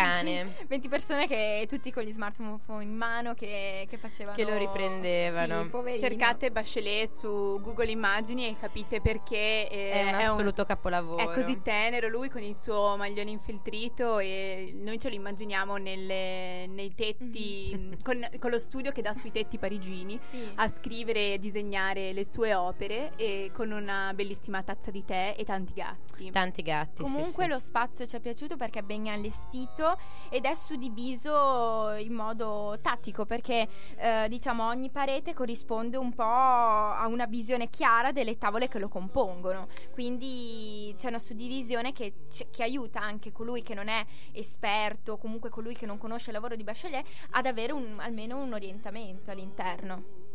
[0.66, 5.68] 20 persone che tutti con gli smartphone in mano che, che facevano Che lo riprendevano.
[5.86, 5.98] Sì.
[5.98, 11.30] Cercate Bachelet su Google Immagini e capite perché eh, È un assoluto È capolavoro.
[11.32, 16.94] così tenero lui con il suo maglione infiltrito e noi ce lo immaginiamo nelle- nei
[16.94, 20.50] tetti, con, con lo studio che dà sui tetti parigini Sì.
[20.56, 25.44] a scrivere e disegnare le sue opere e con una bellissima tazza di tè e
[25.44, 26.30] tanti gatti.
[26.30, 27.02] Tanti gatti.
[27.02, 27.50] Comunque sì.
[27.50, 29.89] lo spazio ci è piaciuto perché è ben allestito
[30.28, 37.06] ed è suddiviso in modo tattico perché eh, diciamo ogni parete corrisponde un po' a
[37.06, 39.68] una visione chiara delle tavole che lo compongono.
[39.92, 42.14] Quindi c'è una suddivisione che,
[42.50, 46.56] che aiuta anche colui che non è esperto, comunque colui che non conosce il lavoro
[46.56, 50.29] di Bachelet, ad avere un- almeno un orientamento all'interno.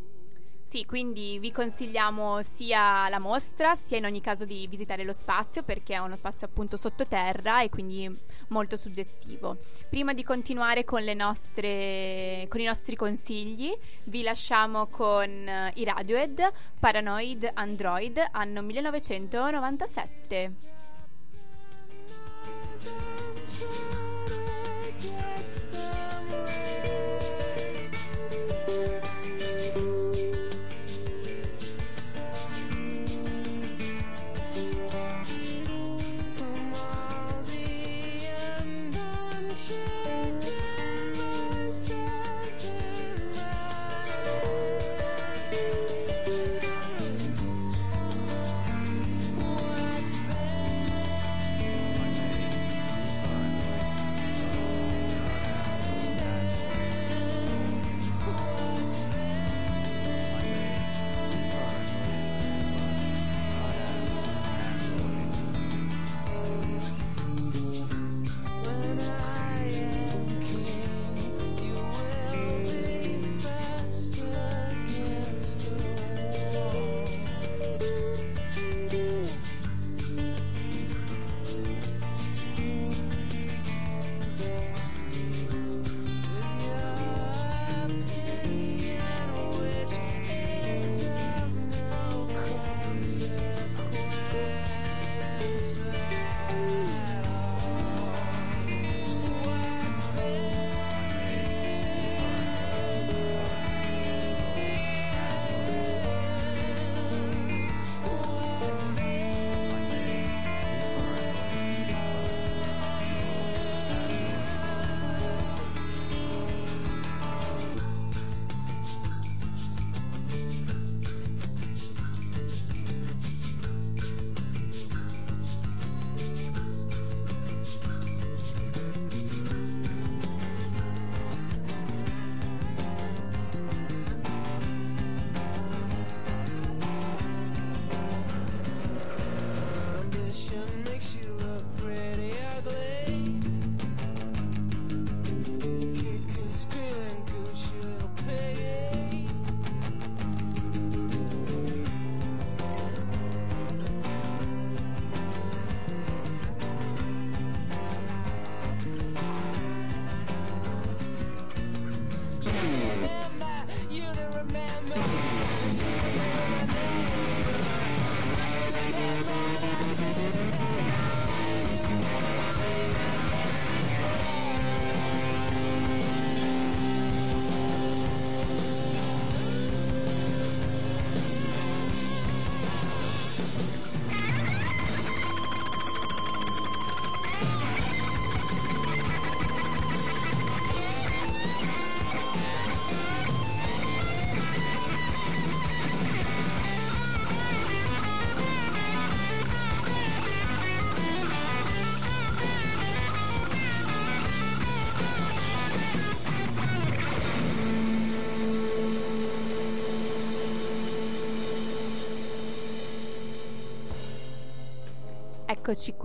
[0.68, 5.62] Sì, quindi vi consigliamo sia la mostra, sia in ogni caso di visitare lo spazio
[5.62, 8.12] perché è uno spazio appunto sottoterra e quindi
[8.50, 9.58] molto suggestivo.
[9.88, 13.72] Prima di continuare con, nostre, con i nostri consigli,
[14.06, 20.56] vi lasciamo con eh, i Radiohead Paranoid Android anno 1997.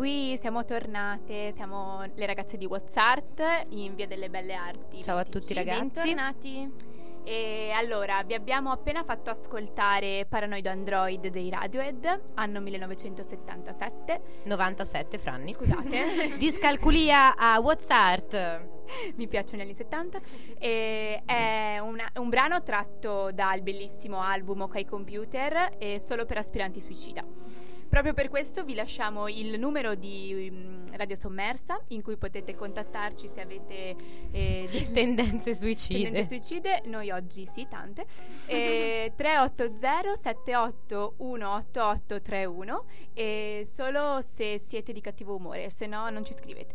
[0.00, 5.02] Qui, siamo tornate, siamo le ragazze di WhatsApp in Via delle Belle Arti.
[5.02, 5.30] Ciao a 25.
[5.40, 5.80] tutti, ragazzi.
[5.82, 6.72] Bentornati.
[7.22, 14.22] E allora, vi abbiamo appena fatto ascoltare Paranoid Android dei Radiohead, anno 1977.
[14.44, 15.52] 97 franni.
[15.52, 16.32] Scusate.
[16.40, 18.32] Discalculia a WhatsApp.
[19.16, 20.18] mi piacciono gli anni 70.
[20.58, 26.80] E è una- un brano tratto dal bellissimo album Ok Computer e solo per aspiranti
[26.80, 27.22] suicida.
[27.90, 33.26] Proprio per questo vi lasciamo il numero di, mm, Radio Sommersa, in cui potete contattarci
[33.26, 33.96] se avete
[34.31, 36.05] eh, Tendenze suicide.
[36.05, 36.83] tendenze suicide.
[36.85, 38.07] Noi oggi sì, tante.
[38.46, 46.24] E 380 78 188 31 e solo se siete di cattivo umore, se no non
[46.24, 46.74] ci scrivete.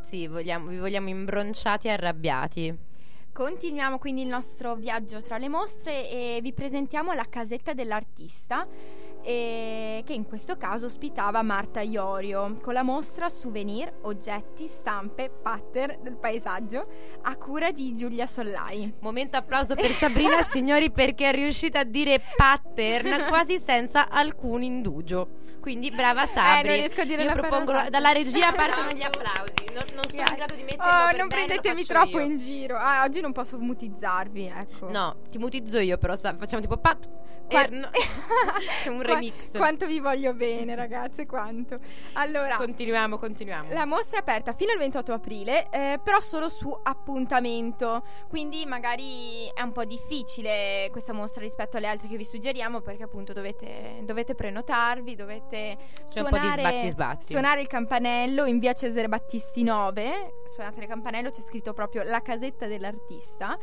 [0.00, 2.88] Sì, vogliamo- vi vogliamo imbronciati e arrabbiati.
[3.32, 8.99] Continuiamo quindi il nostro viaggio tra le mostre e vi presentiamo la casetta dell'artista eh,
[9.22, 16.16] che in questo caso ospitava Marta Iorio con la mostra Souvenir, oggetti, stampe, pattern del
[16.16, 16.86] paesaggio
[17.22, 18.94] a cura di Giulia Sollai.
[19.00, 22.69] Momento applauso per Sabrina, signori, perché è riuscita a dire pattern
[23.28, 25.38] quasi senza alcun indugio.
[25.60, 26.78] Quindi brava Sabri.
[26.80, 27.90] Eh, a dire Io propongo parola.
[27.90, 29.52] dalla regia partono gli applausi.
[29.74, 32.24] Non, non sono in grado di metterlo Oh, per non prendetemi troppo io.
[32.24, 32.76] in giro.
[32.78, 34.88] Ah, oggi non posso mutizzarvi, ecco.
[34.90, 37.08] No, ti mutizzo io, però sa- facciamo tipo pat.
[37.46, 37.90] Qua- er- no.
[38.78, 39.56] Facciamo un remix.
[39.56, 41.78] Quanto vi voglio bene, ragazze, quanto.
[42.12, 43.72] Allora, Continuiamo, continuiamo.
[43.72, 48.02] La mostra è aperta fino al 28 aprile, eh, però solo su appuntamento.
[48.28, 53.02] Quindi magari è un po' difficile questa mostra rispetto alle altre che vi suggeriamo, perché
[53.04, 55.78] appunto dovete, dovete prenotarvi, dovete
[56.12, 57.24] C'è un po' di suonare, sbatti sbatti.
[57.26, 60.42] suonare il campanello in via Cesare Battisti 9.
[60.44, 63.58] Suonate il campanello, c'è scritto proprio la casetta dell'artista.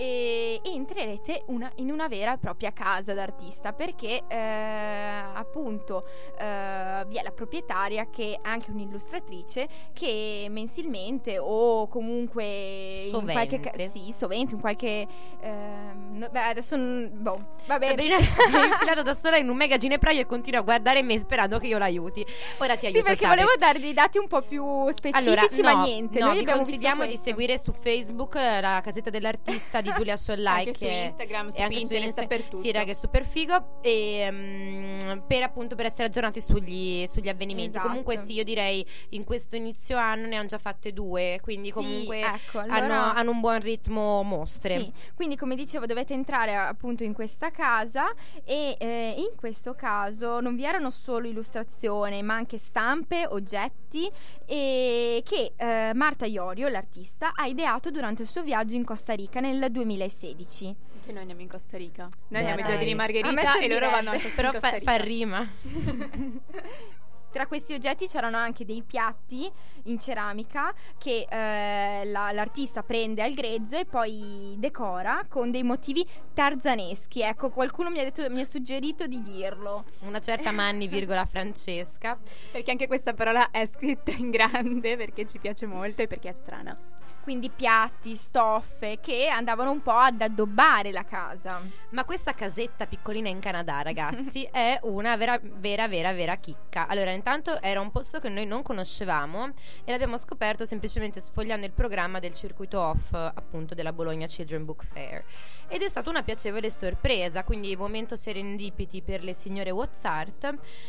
[0.00, 6.04] E, e entrerete una- in una vera e propria casa d'artista perché eh, appunto
[6.38, 13.56] eh, vi è la proprietaria che è anche un'illustratrice che mensilmente o comunque in qualche
[13.56, 13.88] Sovente.
[13.88, 15.04] sì, sovente in qualche
[15.40, 18.16] ehm, no- beh, adesso boh, vabbè Sabrina
[18.46, 21.58] si è infilata da sola in un mega ginepraio e continua a guardare me sperando
[21.58, 22.24] che io l'aiuti.
[22.58, 22.98] Ora ti aiuto.
[22.98, 23.40] sì, perché Sabri.
[23.40, 26.18] volevo dare dei dati un po' più specifici, Allora, no, ma niente.
[26.20, 30.66] no, noi vi consigliamo di seguire su Facebook eh, la casetta dell'artista di Giulia Sollai
[30.66, 32.56] Anche su che Instagram, su anche Pinterest, Insta- dappertutto.
[32.62, 37.70] Sì, raga, è super figo e mm, per appunto per essere aggiornati sugli, sugli avvenimenti.
[37.70, 37.86] Esatto.
[37.88, 41.72] Comunque sì, io direi in questo inizio anno ne hanno già fatte due, quindi Sì,
[41.74, 44.78] comunque ecco, hanno, allora- hanno un buon ritmo mostre.
[44.78, 48.12] Sì, quindi come dicevo dovete entrare appunto in questa casa
[48.44, 54.10] e eh, in questo caso non vi erano solo illustrazioni ma anche stampe, oggetti
[54.46, 59.40] e che eh, Marta Iorio, l'artista, ha ideato durante il suo viaggio in Costa Rica
[59.40, 60.76] nel 2016.
[61.04, 62.02] Che noi andiamo in Costa Rica.
[62.02, 62.74] Noi Beh, andiamo ai.
[62.74, 64.92] A me Margherita e loro vanno anche Però in Costa fa, Rica.
[64.92, 65.48] fa rima.
[67.30, 69.50] Tra questi oggetti c'erano anche dei piatti
[69.84, 76.06] in ceramica che eh, la- l'artista prende al grezzo e poi decora con dei motivi
[76.32, 77.20] tarzaneschi.
[77.20, 79.84] Ecco, qualcuno mi ha, detto, mi ha suggerito di dirlo.
[80.00, 82.18] Una certa Manni, virgola Francesca.
[82.50, 86.32] Perché anche questa parola è scritta in grande perché ci piace molto e perché è
[86.32, 86.76] strana.
[87.22, 91.60] Quindi piatti, stoffe che andavano un po' ad addobbare la casa.
[91.90, 96.86] Ma questa casetta piccolina in Canada, ragazzi, è una vera, vera, vera, vera chicca.
[96.86, 99.52] Allora, intanto era un posto che noi non conoscevamo
[99.84, 104.84] e l'abbiamo scoperto semplicemente sfogliando il programma del circuito off, appunto, della Bologna Children Book
[104.84, 105.24] Fair.
[105.68, 110.44] Ed è stata una piacevole sorpresa, quindi momento serendipiti per le signore WhatsApp.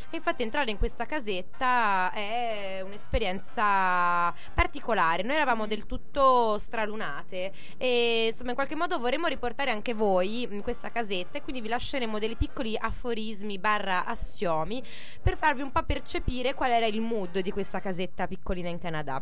[0.09, 5.23] E infatti entrare in questa casetta è un'esperienza particolare.
[5.23, 6.18] Noi eravamo del tutto
[6.57, 11.61] stralunate e insomma in qualche modo vorremmo riportare anche voi in questa casetta e quindi
[11.61, 14.83] vi lasceremo dei piccoli aforismi barra assiomi
[15.21, 19.21] per farvi un po' percepire qual era il mood di questa casetta piccolina in Canada.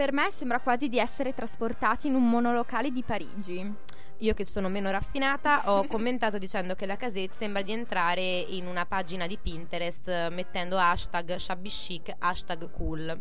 [0.00, 3.74] Per me sembra quasi di essere trasportati in un monolocale di Parigi.
[4.20, 8.66] Io che sono meno raffinata ho commentato dicendo che la casetta sembra di entrare in
[8.66, 13.18] una pagina di Pinterest eh, mettendo hashtag shabby chic, hashtag cool.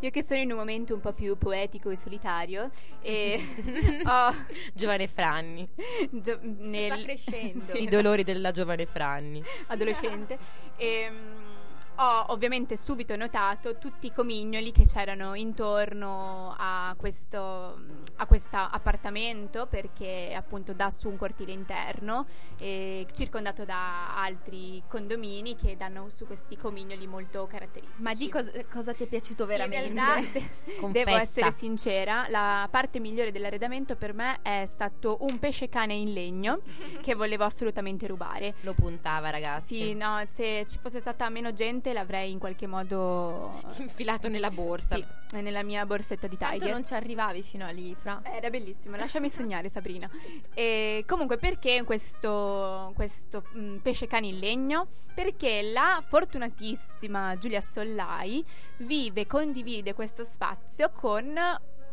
[0.00, 2.68] Io che sono in un momento un po' più poetico e solitario
[3.00, 3.42] e
[4.04, 4.34] ho
[4.74, 5.66] Giovane Franni,
[6.10, 7.72] gio- nel, Sta crescendo.
[7.76, 9.42] I dolori della giovane Franni.
[9.68, 10.38] adolescente
[10.76, 11.55] e mm,
[11.96, 19.66] ho ovviamente subito notato tutti i comignoli che c'erano intorno a questo a questo appartamento
[19.66, 22.26] perché appunto dà su un cortile interno
[22.58, 28.02] e circondato da altri condomini che danno su questi comignoli molto caratteristici.
[28.02, 29.88] Ma di cos- cosa ti è piaciuto veramente?
[29.88, 35.68] In realtà, devo essere sincera, la parte migliore dell'arredamento per me è stato un pesce
[35.68, 36.60] cane in legno
[37.02, 38.54] che volevo assolutamente rubare.
[38.60, 39.74] Lo puntava, ragazzi.
[39.76, 44.96] Sì, no, se ci fosse stata meno gente l'avrei in qualche modo Infilato nella borsa.
[44.96, 45.04] sì,
[45.40, 46.72] nella mia borsetta di Tanto Tiger.
[46.72, 48.20] non ci arrivavi fino a lì, Fra.
[48.24, 50.08] Eh, Era bellissimo, lasciami sognare Sabrina.
[50.54, 54.88] E comunque perché questo, questo mm, pesce cane in legno?
[55.14, 58.44] Perché la fortunatissima Giulia Sollai
[58.78, 61.38] vive e condivide questo spazio con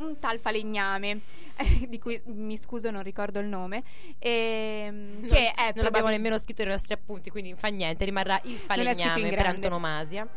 [0.06, 1.20] un tal falegname,
[1.88, 3.84] di cui mi scuso non ricordo il nome,
[4.20, 8.06] ehm, Non- che è non l'abbiamo probabil- nemmeno scritto nei nostri appunti, quindi fa niente,
[8.06, 10.28] rimarrà il falegname per antonomasia.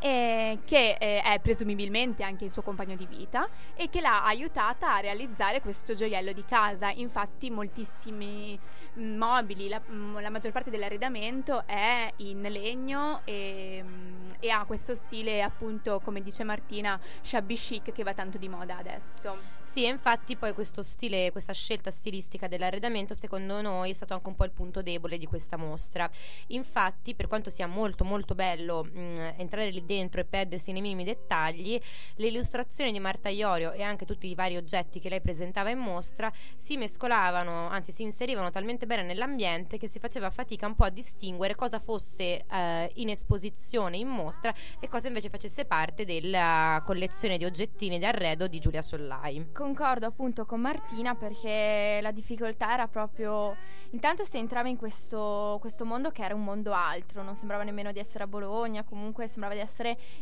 [0.00, 4.94] Eh, che eh, è presumibilmente anche il suo compagno di vita e che l'ha aiutata
[4.94, 6.90] a realizzare questo gioiello di casa.
[6.90, 8.58] Infatti moltissimi
[8.98, 14.64] mm, mobili, la, mm, la maggior parte dell'arredamento è in legno e, mm, e ha
[14.64, 19.36] questo stile appunto, come dice Martina, shabby chic che va tanto di moda adesso.
[19.62, 24.34] Sì, infatti poi questo stile, questa scelta stilistica dell'arredamento secondo noi è stato anche un
[24.34, 26.08] po' il punto debole di questa mostra.
[26.48, 31.04] Infatti, per quanto sia molto molto bello mh, entrare lì dentro e perdersi nei minimi
[31.04, 31.80] dettagli,
[32.16, 35.78] le illustrazioni di Marta Iorio e anche tutti i vari oggetti che lei presentava in
[35.78, 40.84] mostra si mescolavano, anzi si inserivano talmente bene nell'ambiente che si faceva fatica un po'
[40.84, 46.82] a distinguere cosa fosse eh, in esposizione in mostra e cosa invece facesse parte della
[46.84, 49.50] collezione di oggettini di arredo di Giulia Sollai.
[49.52, 53.56] Concordo appunto con Martina perché la difficoltà era proprio
[53.92, 57.92] intanto si entrava in questo, questo mondo che era un mondo altro, non sembrava nemmeno
[57.92, 59.71] di essere a Bologna, comunque sembrava di essere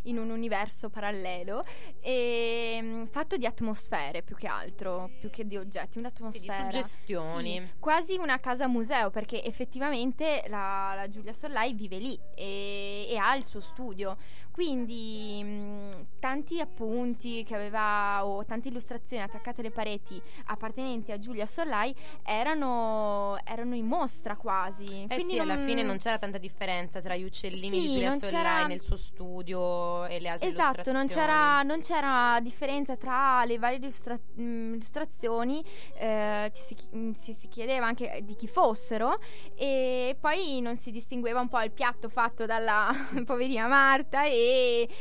[0.04, 1.64] in un universo parallelo
[2.00, 6.70] e mh, fatto di atmosfere più che altro, più che di oggetti, Sì, di un'atmosfera.
[6.70, 7.52] suggestioni.
[7.60, 13.16] Sì, quasi una casa museo perché effettivamente la, la Giulia Sollai vive lì e, e
[13.16, 14.16] ha il suo studio.
[14.52, 21.46] Quindi mh, tanti appunti che aveva o tante illustrazioni attaccate alle pareti appartenenti a Giulia
[21.46, 21.94] Sollai
[22.24, 25.04] erano, erano in mostra quasi.
[25.08, 27.90] Eh Quindi sì, alla non- fine non c'era tanta differenza tra gli uccellini Sì, di
[27.92, 31.08] Giulia Sollai c'era- nel suo studio e le altre Esatto, non illustrazioni.
[31.08, 37.86] c'era, non c'era differenza tra le varie illustra- illustrazioni, eh, ci si, chi- si chiedeva
[37.86, 39.18] anche di chi fossero
[39.54, 42.90] e poi non si distingueva un po' il piatto fatto dalla
[43.24, 44.48] poverina Marta e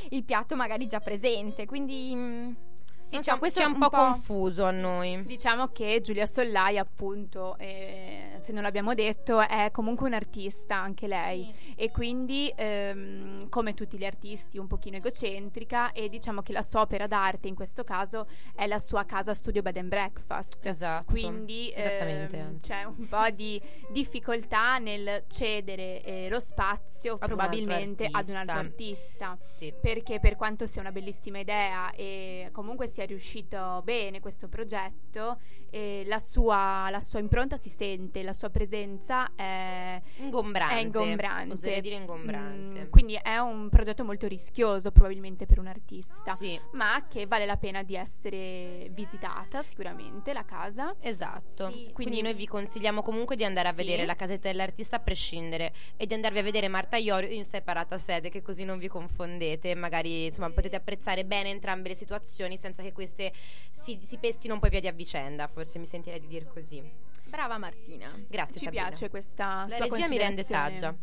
[0.09, 2.67] il piatto magari già presente, quindi...
[3.09, 5.23] Sì, non c'è, so, un- questo è un un po' po'- confuso a noi.
[5.25, 11.51] Diciamo che Giulia Sollai, appunto, eh, se non l'abbiamo detto, è comunque un'artista anche lei
[11.75, 16.81] e quindi ehm, come tutti gli artisti un pochino egocentrica e diciamo che la sua
[16.81, 20.65] opera d'arte in questo caso è la sua casa studio bed and breakfast.
[20.67, 21.05] Esatto.
[21.11, 23.59] Quindi ehm, c'è un po' di
[23.91, 29.73] difficoltà nel cedere eh, lo spazio Ad un probabilmente altro ad un altro artista Sì.
[29.81, 35.39] perché per quanto sia una bellissima idea e comunque sia riuscito bene questo progetto,
[35.69, 40.75] eh, la, sua, la sua impronta si sente, la sua presenza è, Ingombrante.
[40.75, 41.53] è ingombrante.
[41.53, 42.85] Oserei dire ingombrante.
[42.85, 46.59] Mm, quindi è un progetto molto rischioso probabilmente per un artista, Sì.
[46.73, 50.95] ma che vale la pena di essere visitata sicuramente la casa.
[50.99, 52.21] Esatto, Sì, quindi sì.
[52.23, 53.77] noi vi consigliamo comunque di andare a Sì.
[53.83, 57.97] vedere la casetta dell'artista a prescindere e di andarvi a vedere Marta Iorio in separata
[57.97, 62.81] sede, che così non vi confondete, magari insomma potete apprezzare bene entrambe le situazioni senza
[62.83, 63.31] che queste
[63.71, 66.83] si, si pestino un po' i piedi a vicenda, forse mi sentirei di dire così.
[67.29, 68.07] Brava Martina.
[68.27, 68.87] Grazie Ci Sabrina.
[68.87, 70.95] piace questa La regia mi rende saggia.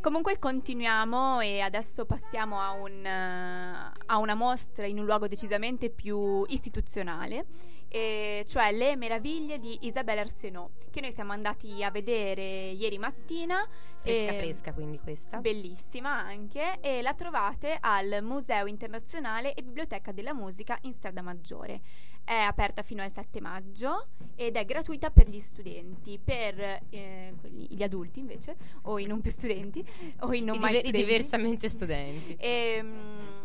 [0.00, 5.90] Comunque continuiamo e adesso passiamo a, un, eh, a una mostra in un luogo decisamente
[5.90, 7.46] più istituzionale,
[7.94, 13.68] e cioè Le meraviglie di Isabelle Arsenault, che noi siamo andati a vedere ieri mattina.
[13.98, 15.38] Fresca e- fresca quindi questa.
[15.40, 21.82] Bellissima anche e la trovate al Museo Internazionale e Biblioteca della Musica in Strada Maggiore.
[22.24, 27.66] È aperta fino al 7 maggio ed è gratuita per gli studenti, per eh, quelli-
[27.68, 29.84] gli adulti invece, o i non più studenti,
[30.20, 30.96] o i non I mai diver- i studenti.
[31.12, 32.36] diversamente studenti.
[32.38, 33.41] Ehm,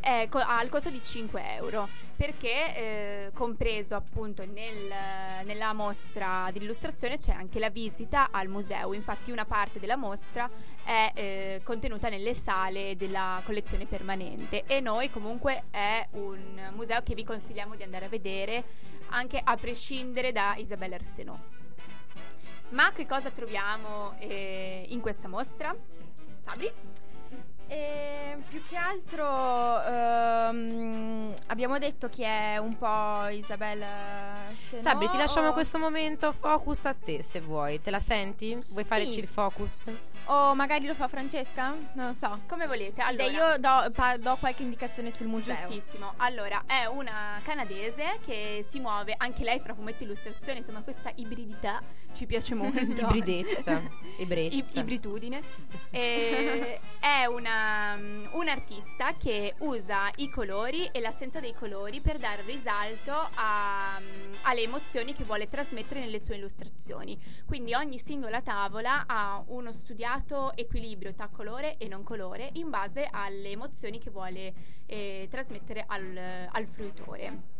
[0.00, 6.58] è ha il costo di 5 euro perché eh, compreso appunto nel- nella mostra di
[6.58, 10.50] illustrazione c'è anche la visita al museo infatti una parte della mostra
[10.82, 17.14] è eh, contenuta nelle sale della collezione permanente e noi comunque è un museo che
[17.14, 18.64] vi consigliamo di andare a vedere
[19.10, 21.58] anche a prescindere da Isabella Arsenault
[22.70, 25.74] ma che cosa troviamo eh, in questa mostra?
[26.40, 26.72] Sabri?
[27.72, 29.24] E più che altro
[29.84, 34.38] ehm, abbiamo detto che è un po' Isabella
[34.76, 37.80] Sabri, ti lasciamo o- questo momento focus a te se vuoi.
[37.80, 38.54] Te la senti?
[38.70, 38.88] Vuoi Sì.
[38.88, 39.86] farci il focus?
[40.24, 41.74] O magari lo fa Francesca?
[41.94, 42.40] Non lo so.
[42.48, 43.02] Come volete.
[43.02, 45.56] Sì, Allora, dai, io do, pa- do qualche indicazione sul museo.
[45.66, 46.12] Giustissimo.
[46.18, 51.10] Allora, è una canadese che si muove anche lei fra fumetto e illustrazione, insomma, questa
[51.16, 51.82] ibridità
[52.14, 52.80] ci piace molto.
[52.80, 53.80] Ibridezza.
[54.18, 54.78] Ebbrezza.
[54.78, 55.42] I- ibritudine.
[55.90, 62.42] E è una, um, un'artista che usa i colori e l'assenza dei colori per dare
[62.42, 67.18] risalto a- um, alle emozioni che vuole trasmettere nelle sue illustrazioni.
[67.46, 73.08] Quindi ogni singola tavola ha uno studiato equilibrio tra colore e non colore in base
[73.10, 74.52] alle emozioni che vuole
[74.86, 77.59] eh, trasmettere al, al fruitore.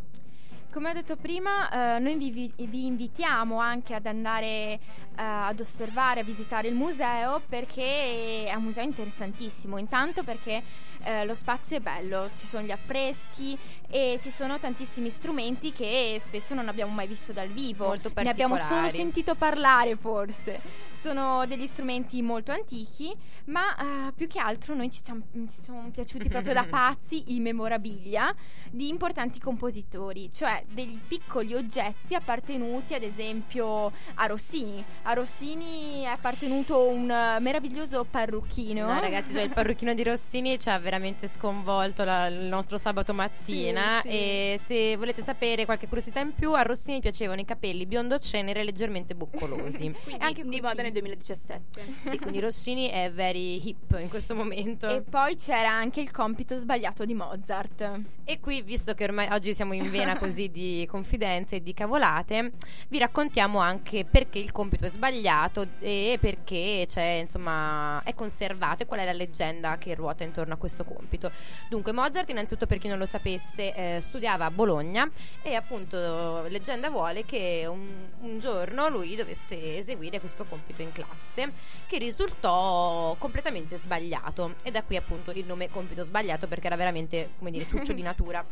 [0.73, 4.79] Come ho detto prima, eh, noi vi, vi- vi invitiamo anche ad andare eh,
[5.17, 9.77] ad osservare, a visitare il museo perché è un museo interessantissimo.
[9.79, 10.63] Intanto perché
[11.03, 13.57] eh, lo spazio è bello, ci sono gli affreschi
[13.89, 17.87] e ci sono tantissimi strumenti che spesso non abbiamo mai visto dal vivo.
[17.87, 20.89] Molto ne abbiamo solo sentito parlare forse.
[20.93, 23.11] Sono degli strumenti molto antichi,
[23.47, 27.41] ma eh, più che altro noi ci, siamo- ci sono piaciuti proprio da pazzi i
[27.41, 28.35] memorabilia
[28.71, 34.85] di importanti compositori, cioè degli piccoli oggetti appartenuti ad esempio a Rossini.
[35.03, 38.87] A Rossini è appartenuto un eh, meraviglioso parrucchino.
[38.93, 43.13] No, ragazzi, cioè, il parrucchino di Rossini ci ha veramente sconvolto la- il nostro sabato
[43.15, 44.01] mattina.
[44.03, 44.15] Sì, sì.
[44.17, 48.63] E se volete sapere qualche curiosità in più, a Rossini piacevano i capelli biondo cenere
[48.65, 49.91] leggermente boccolosi.
[50.03, 51.61] Quindi Anche di moda nel 2017.
[52.03, 54.89] sì, quindi Rossini è very hip in questo momento.
[54.89, 58.01] E poi c'era anche il compito sbagliato di Mozart.
[58.25, 62.53] E qui, visto che ormai oggi siamo in vena così di confidenze e di cavolate,
[62.89, 68.87] vi raccontiamo anche perché il compito è sbagliato e perché c'è, insomma, è conservato e
[68.87, 71.31] qual è la leggenda che ruota intorno a questo compito.
[71.69, 75.11] Dunque, Mozart, innanzitutto per chi non lo sapesse, eh, studiava a Bologna
[75.43, 81.53] e appunto leggenda vuole che un, un giorno lui dovesse eseguire questo compito in classe
[81.87, 87.31] che risultò completamente sbagliato e da qui appunto il nome compito sbagliato perché era veramente
[87.39, 88.45] come dire ciuccio di natura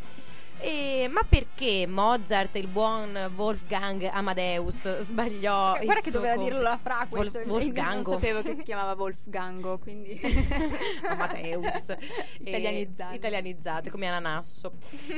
[0.60, 6.54] E- ma perché Mozart il buon Wolfgang Amadeus sbagliò il Guarda che doveva compito?
[6.56, 7.38] dirlo la Fra questo.
[7.40, 8.10] il- Wolfgango.
[8.10, 10.20] Non sapevo che si chiamava Wolfgango, quindi
[11.06, 11.94] Amadeus
[12.40, 13.14] Italianizzato.
[13.14, 14.72] Italianizzato come ananasso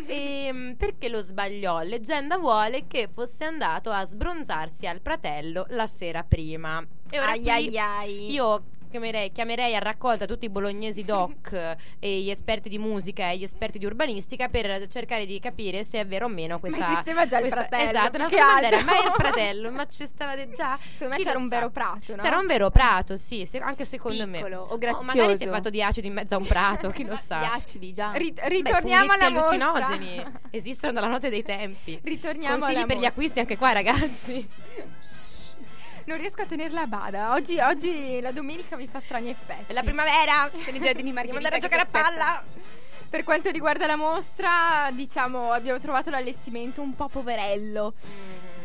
[0.06, 6.22] e, perché lo sbagliò leggenda vuole che fosse andato a sbronzarsi al fratello la sera
[6.22, 8.30] prima e ora Ai ai ai.
[8.32, 11.52] io chiamerei, chiamerei a raccolta tutti i bolognesi doc
[11.98, 16.00] e gli esperti di musica e gli esperti di urbanistica per cercare di capire se
[16.00, 18.82] è vero o meno questa esisteva già il questa- fratello, esatto una altro.
[18.84, 21.54] ma il fratello ma ci stavate già Secondo me c'era un sa?
[21.56, 22.22] vero prato, no?
[22.22, 25.26] c'era un vero prato sì se- anche secondo me Piccolo o Oh, magari si è
[25.26, 25.52] grazioso.
[25.52, 28.12] fatto di acido in mezzo a un prato chi lo Gli sa acidi già.
[28.12, 29.70] Ri- Beh, ritorniamo funghetti alla mostra.
[29.70, 33.08] allucinogeni esistono dalla notte dei tempi Ritorniamo consigli alla per gli mostra.
[33.10, 34.48] acquisti anche qua ragazzi
[36.04, 37.32] Non riesco a tenerla a bada.
[37.32, 39.66] Oggi, oggi la domenica mi fa strani effetti.
[39.68, 42.44] è la primavera Sono i giardini Margherita andare a giocare a palla
[43.08, 47.94] Per quanto riguarda la mostra, diciamo, abbiamo trovato l'allestimento un po' poverello.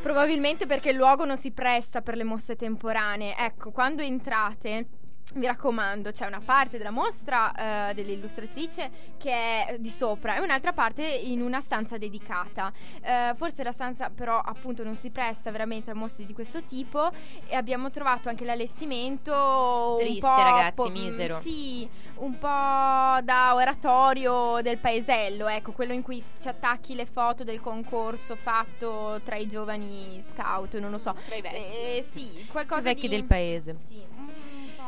[0.02, 3.36] Probabilmente perché il luogo non si presta per le mostre temporanee.
[3.36, 4.88] Ecco, quando entrate,
[5.34, 10.72] vi raccomando, c'è una parte della mostra eh, dell'illustratrice che è di sopra e un'altra
[10.72, 12.72] parte in una stanza dedicata.
[13.02, 17.12] Eh, forse la stanza però appunto non si presta veramente a mostre di questo tipo
[17.48, 21.40] e abbiamo trovato anche l'allestimento Triste, un po' ragazzi, po- misero.
[21.42, 27.44] Sì, un po' da oratorio del paesello, ecco, quello in cui ci attacchi le foto
[27.44, 31.14] del concorso fatto tra i giovani scout, non lo so.
[31.26, 31.56] Tra i vecchi.
[31.56, 34.28] Eh, sì, qualcosa i vecchi di del paese Sì, un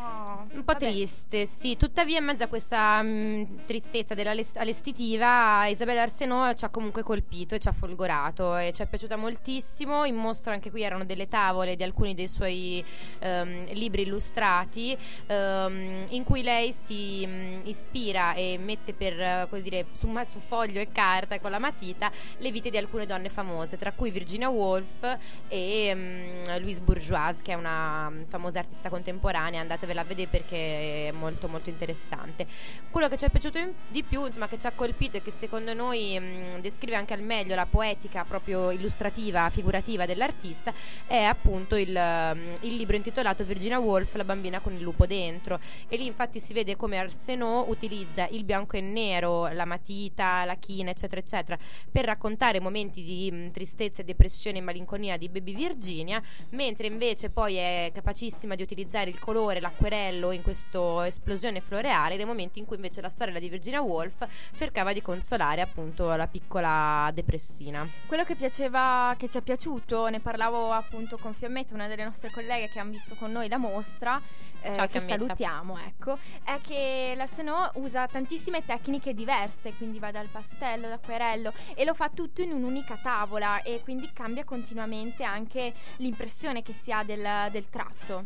[0.08, 1.78] po', Un po' triste, sì.
[1.78, 7.60] Tuttavia, in mezzo a questa mh, tristezza dell'allestitiva, Isabella Arsenault ci ha comunque colpito e
[7.60, 10.05] ci ha folgorato e ci è piaciuta moltissimo.
[10.05, 12.84] In mostra anche qui erano delle tavole di alcuni dei suoi
[13.20, 14.97] ehm, libri illustrati
[15.28, 20.80] ehm, in cui lei si mh, ispira e mette per così dire su, su foglio
[20.80, 25.18] e carta con la matita le vite di alcune donne famose, tra cui Virginia Woolf
[25.47, 29.62] e mh, Louise Bourgeois, che è una famosa artista contemporanea.
[29.62, 32.45] Andatevela a vedere perché è molto molto interessante.
[32.89, 35.74] Quello che ci è piaciuto di più, insomma, che ci ha colpito e che secondo
[35.74, 40.74] noi mh, descrive anche al meglio la poetica proprio illustrativa, figurativa dell'artista,
[41.06, 45.60] è appunto il, mh, il libro intitolato Virginia Woolf, la bambina con il lupo dentro.
[45.88, 50.56] E lì infatti si vede come Arsenault utilizza il bianco e nero, la matita, la
[50.56, 51.58] china, eccetera, eccetera,
[51.91, 57.56] per raccontare momenti di mh, tristezza, depressione e malinconia di Baby Virginia, mentre invece poi
[57.56, 62.76] è capacissima di utilizzare il colore, l'acquerello in questa esplosione floreale nei momenti in cui
[62.76, 67.88] invece la storia di Virginia Woolf cercava di consolare appunto la piccola depressina.
[68.06, 72.30] Quello che piaceva, che ci è piaciuto, ne parlavo appunto con Fiammetta, una delle nostre
[72.32, 74.22] colleghe che hanno visto con noi la mostra,
[74.62, 75.14] eh, Ciao, che Fiammetta.
[75.14, 81.86] salutiamo, ecco, è che l'Arsenault usa tantissime tecniche diverse, quindi va dal pastello, l'acquerello e
[81.86, 87.04] lo fa tutto in un'unica tavola e quindi cambia continuamente anche l'impressione che si ha
[87.04, 88.26] del, del tratto.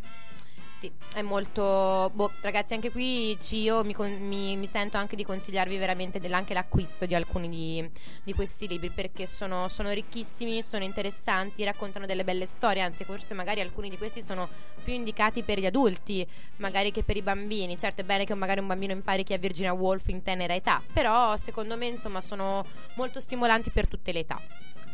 [0.82, 2.10] Sì, è molto.
[2.12, 6.20] Boh, ragazzi, anche qui ci- io mi, con- mi- mi sento anche di consigliarvi veramente
[6.32, 7.92] anche l'acquisto di alcuni di,
[8.24, 12.82] di questi libri perché sono, sono ricchissimi, sono interessanti, raccontano delle belle storie.
[12.82, 14.50] Anzi, forse magari alcuni di questi sono
[14.84, 17.78] più indicati per gli adulti, magari che per i bambini.
[17.78, 20.82] Certo, è bene che magari un bambino impari chi è Virginia Woolf in tenera età,
[20.92, 22.66] però secondo me, insomma, sono
[22.96, 24.42] molto stimolanti per tutte le età.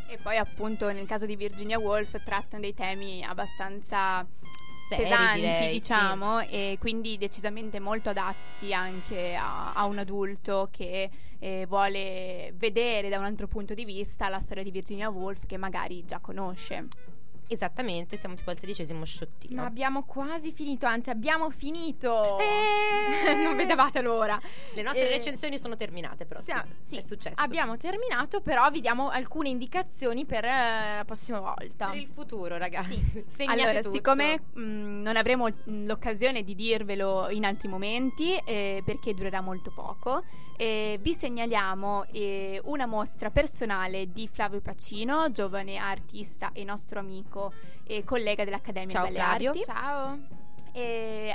[0.09, 4.25] E poi appunto nel caso di Virginia Woolf trattano dei temi abbastanza
[4.87, 11.09] Seri, pesanti, direi, diciamo, e quindi decisamente molto adatti anche a, a un adulto che
[11.39, 15.57] eh, vuole vedere da un altro punto di vista la storia di Virginia Woolf che
[15.57, 16.87] magari già conosce.
[17.49, 19.61] Esattamente, siamo tipo al sedicesimo sciottino.
[19.61, 22.37] Ma abbiamo quasi finito, anzi abbiamo finito.
[22.39, 23.33] Eh.
[23.41, 24.39] non vedevate l'ora.
[24.73, 26.41] Le nostre Eh, recensioni sono terminate, però.
[26.41, 27.39] sì, sì, è successo.
[27.41, 31.89] Abbiamo terminato, però vi diamo alcune indicazioni per eh, la prossima volta.
[31.89, 32.95] Per il futuro, ragazzi.
[33.27, 33.93] Segnate Allora, tutto.
[33.93, 39.71] siccome mh, non avremo mh, l'occasione di dirvelo in altri momenti, eh, perché durerà molto
[39.73, 40.23] poco,
[40.57, 47.35] eh, vi segnaliamo eh, una mostra personale di Flavio Pacino, giovane artista e nostro amico
[47.83, 49.49] e collega dell'Accademia Ciao, Belle Flavio.
[49.51, 49.63] Arti.
[49.63, 50.19] Ciao.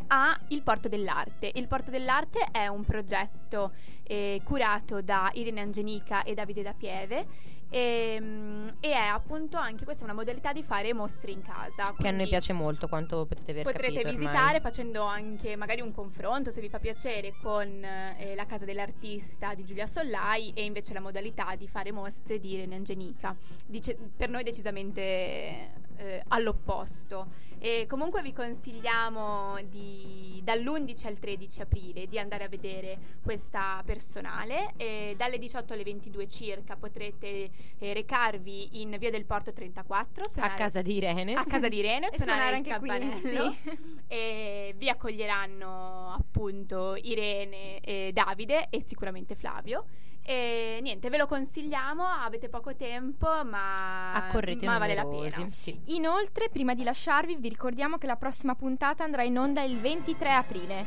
[0.08, 1.50] a Il Porto dell'Arte.
[1.54, 3.72] Il Porto dell'Arte è un progetto
[4.04, 7.26] eh, curato da Irene Angenica e Davide da Pieve
[7.72, 11.94] ehm, e, è appunto anche questa una modalità di fare mostre in casa.
[11.96, 14.26] Che a noi piace molto, quanto potete aver Potrete capito ormai.
[14.26, 19.54] visitare facendo anche magari un confronto se vi fa piacere con eh, la casa dell'artista
[19.54, 23.34] di Giulia Sollai e invece la modalità di fare mostre di Irene Angenica.
[23.66, 25.70] Dice- per noi decisamente
[26.02, 27.50] eh, all'opposto.
[27.58, 34.72] E comunque vi consigliamo di- dall'11 al 13 aprile di andare a vedere questa personale.
[34.76, 40.28] E dalle 18 alle 22 circa potrete eh, recarvi in via del Porto 34 A
[40.28, 41.34] suonare- casa di Irene.
[41.34, 43.98] a casa di Irene E suonare, suonare il anche qui, sì.
[44.06, 49.84] e vi accoglieranno appunto Irene e Davide e sicuramente Flavio
[50.24, 55.48] e niente ve lo consigliamo avete poco tempo ma, Accorrete ma vale la numerosi, pena
[55.52, 55.80] Sì.
[55.86, 60.32] Inoltre, prima di lasciarvi, vi ricordiamo che la prossima puntata andrà in onda il 23
[60.32, 60.86] aprile.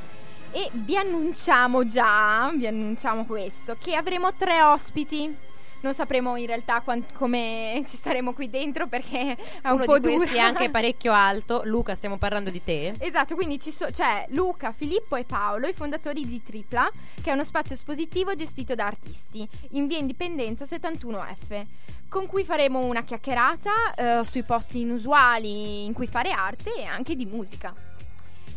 [0.51, 5.35] E vi annunciamo già, vi annunciamo questo, che avremo tre ospiti.
[5.85, 9.99] Non sapremo in realtà quan- come ci staremo qui dentro perché è un Uno po'
[9.99, 10.39] di questi dura.
[10.39, 11.61] è anche parecchio alto.
[11.63, 12.95] Luca, stiamo parlando di te.
[12.97, 16.89] Esatto, quindi ci so- c'è Luca, Filippo e Paolo, i fondatori di Tripla,
[17.21, 21.61] che è uno spazio espositivo gestito da artisti, in via Indipendenza 71F,
[22.09, 27.15] con cui faremo una chiacchierata eh, sui posti inusuali in cui fare arte e anche
[27.15, 27.71] di musica.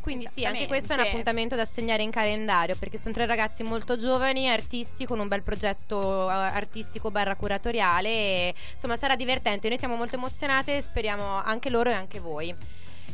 [0.08, 3.62] Quindi sì, anche questo è un appuntamento da segnare in calendario perché sono tre ragazzi
[3.62, 9.68] molto giovani, artisti con un bel progetto eh, artistico barra curatoriale e insomma sarà divertente.
[9.68, 12.54] Noi siamo molto emozionate, speriamo anche loro e anche voi.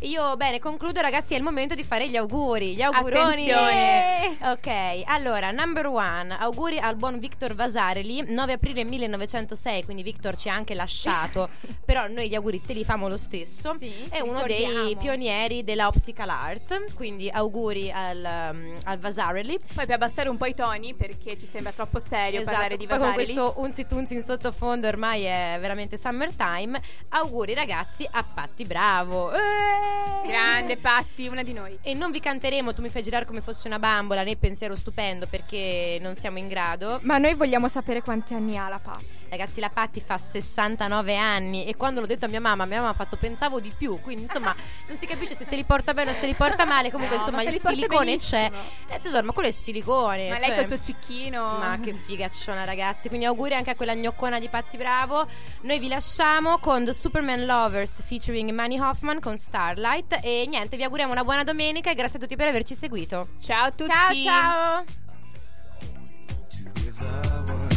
[0.00, 3.50] Io bene, concludo ragazzi, è il momento di fare gli auguri, gli auguroni.
[3.50, 4.36] Attenzione!
[4.42, 10.50] Ok, allora, number one, auguri al buon Victor Vasareli, 9 aprile 1906, quindi Victor ci
[10.50, 11.48] ha anche lasciato,
[11.86, 13.76] però noi gli auguri te li famo lo stesso.
[13.78, 19.58] Sì, è uno dei pionieri della optical art, quindi auguri al, um, al Vasarely.
[19.74, 22.88] poi per abbassare un po' i toni perché ci sembra troppo serio parlare di Esatto,
[22.88, 26.78] poi con Vasarely questo unzi tunzi in sottofondo ormai è veramente summertime.
[27.10, 29.30] Auguri ragazzi a Patti Bravo.
[30.26, 33.66] Grande Patti una di noi E non vi canteremo Tu mi fai girare come fosse
[33.66, 36.98] una bambola né pensiero stupendo perché non siamo in grado.
[37.02, 39.06] Ma noi vogliamo sapere quanti anni ha la Patti.
[39.28, 42.90] Ragazzi, la Patti fa 69 anni e quando l'ho detto a mia mamma, mia mamma
[42.90, 44.00] ha fatto pensavo di più.
[44.00, 44.54] Quindi, insomma,
[44.88, 46.90] non si capisce se se li porta bene o se li porta male.
[46.90, 48.48] Comunque, No, insomma, il silicone c'è.
[48.50, 48.94] benissimo.
[48.96, 50.28] Eh, tesoro, ma quello è silicone.
[50.30, 53.08] ma lei cioè- col suo cicchino Ma che figacciona, ragazzi.
[53.08, 55.26] Quindi auguri anche a quella gnoccona di Patti Bravo.
[55.62, 59.36] Noi vi lasciamo con The Superman Lovers featuring Manny Hoffman con
[59.74, 60.20] Starlight.
[60.22, 63.28] E niente, vi auguriamo una buona domenica e grazie a tutti per averci seguito.
[63.40, 63.90] Ciao a tutti.
[63.90, 64.84] Ciao
[66.94, 67.73] ciao.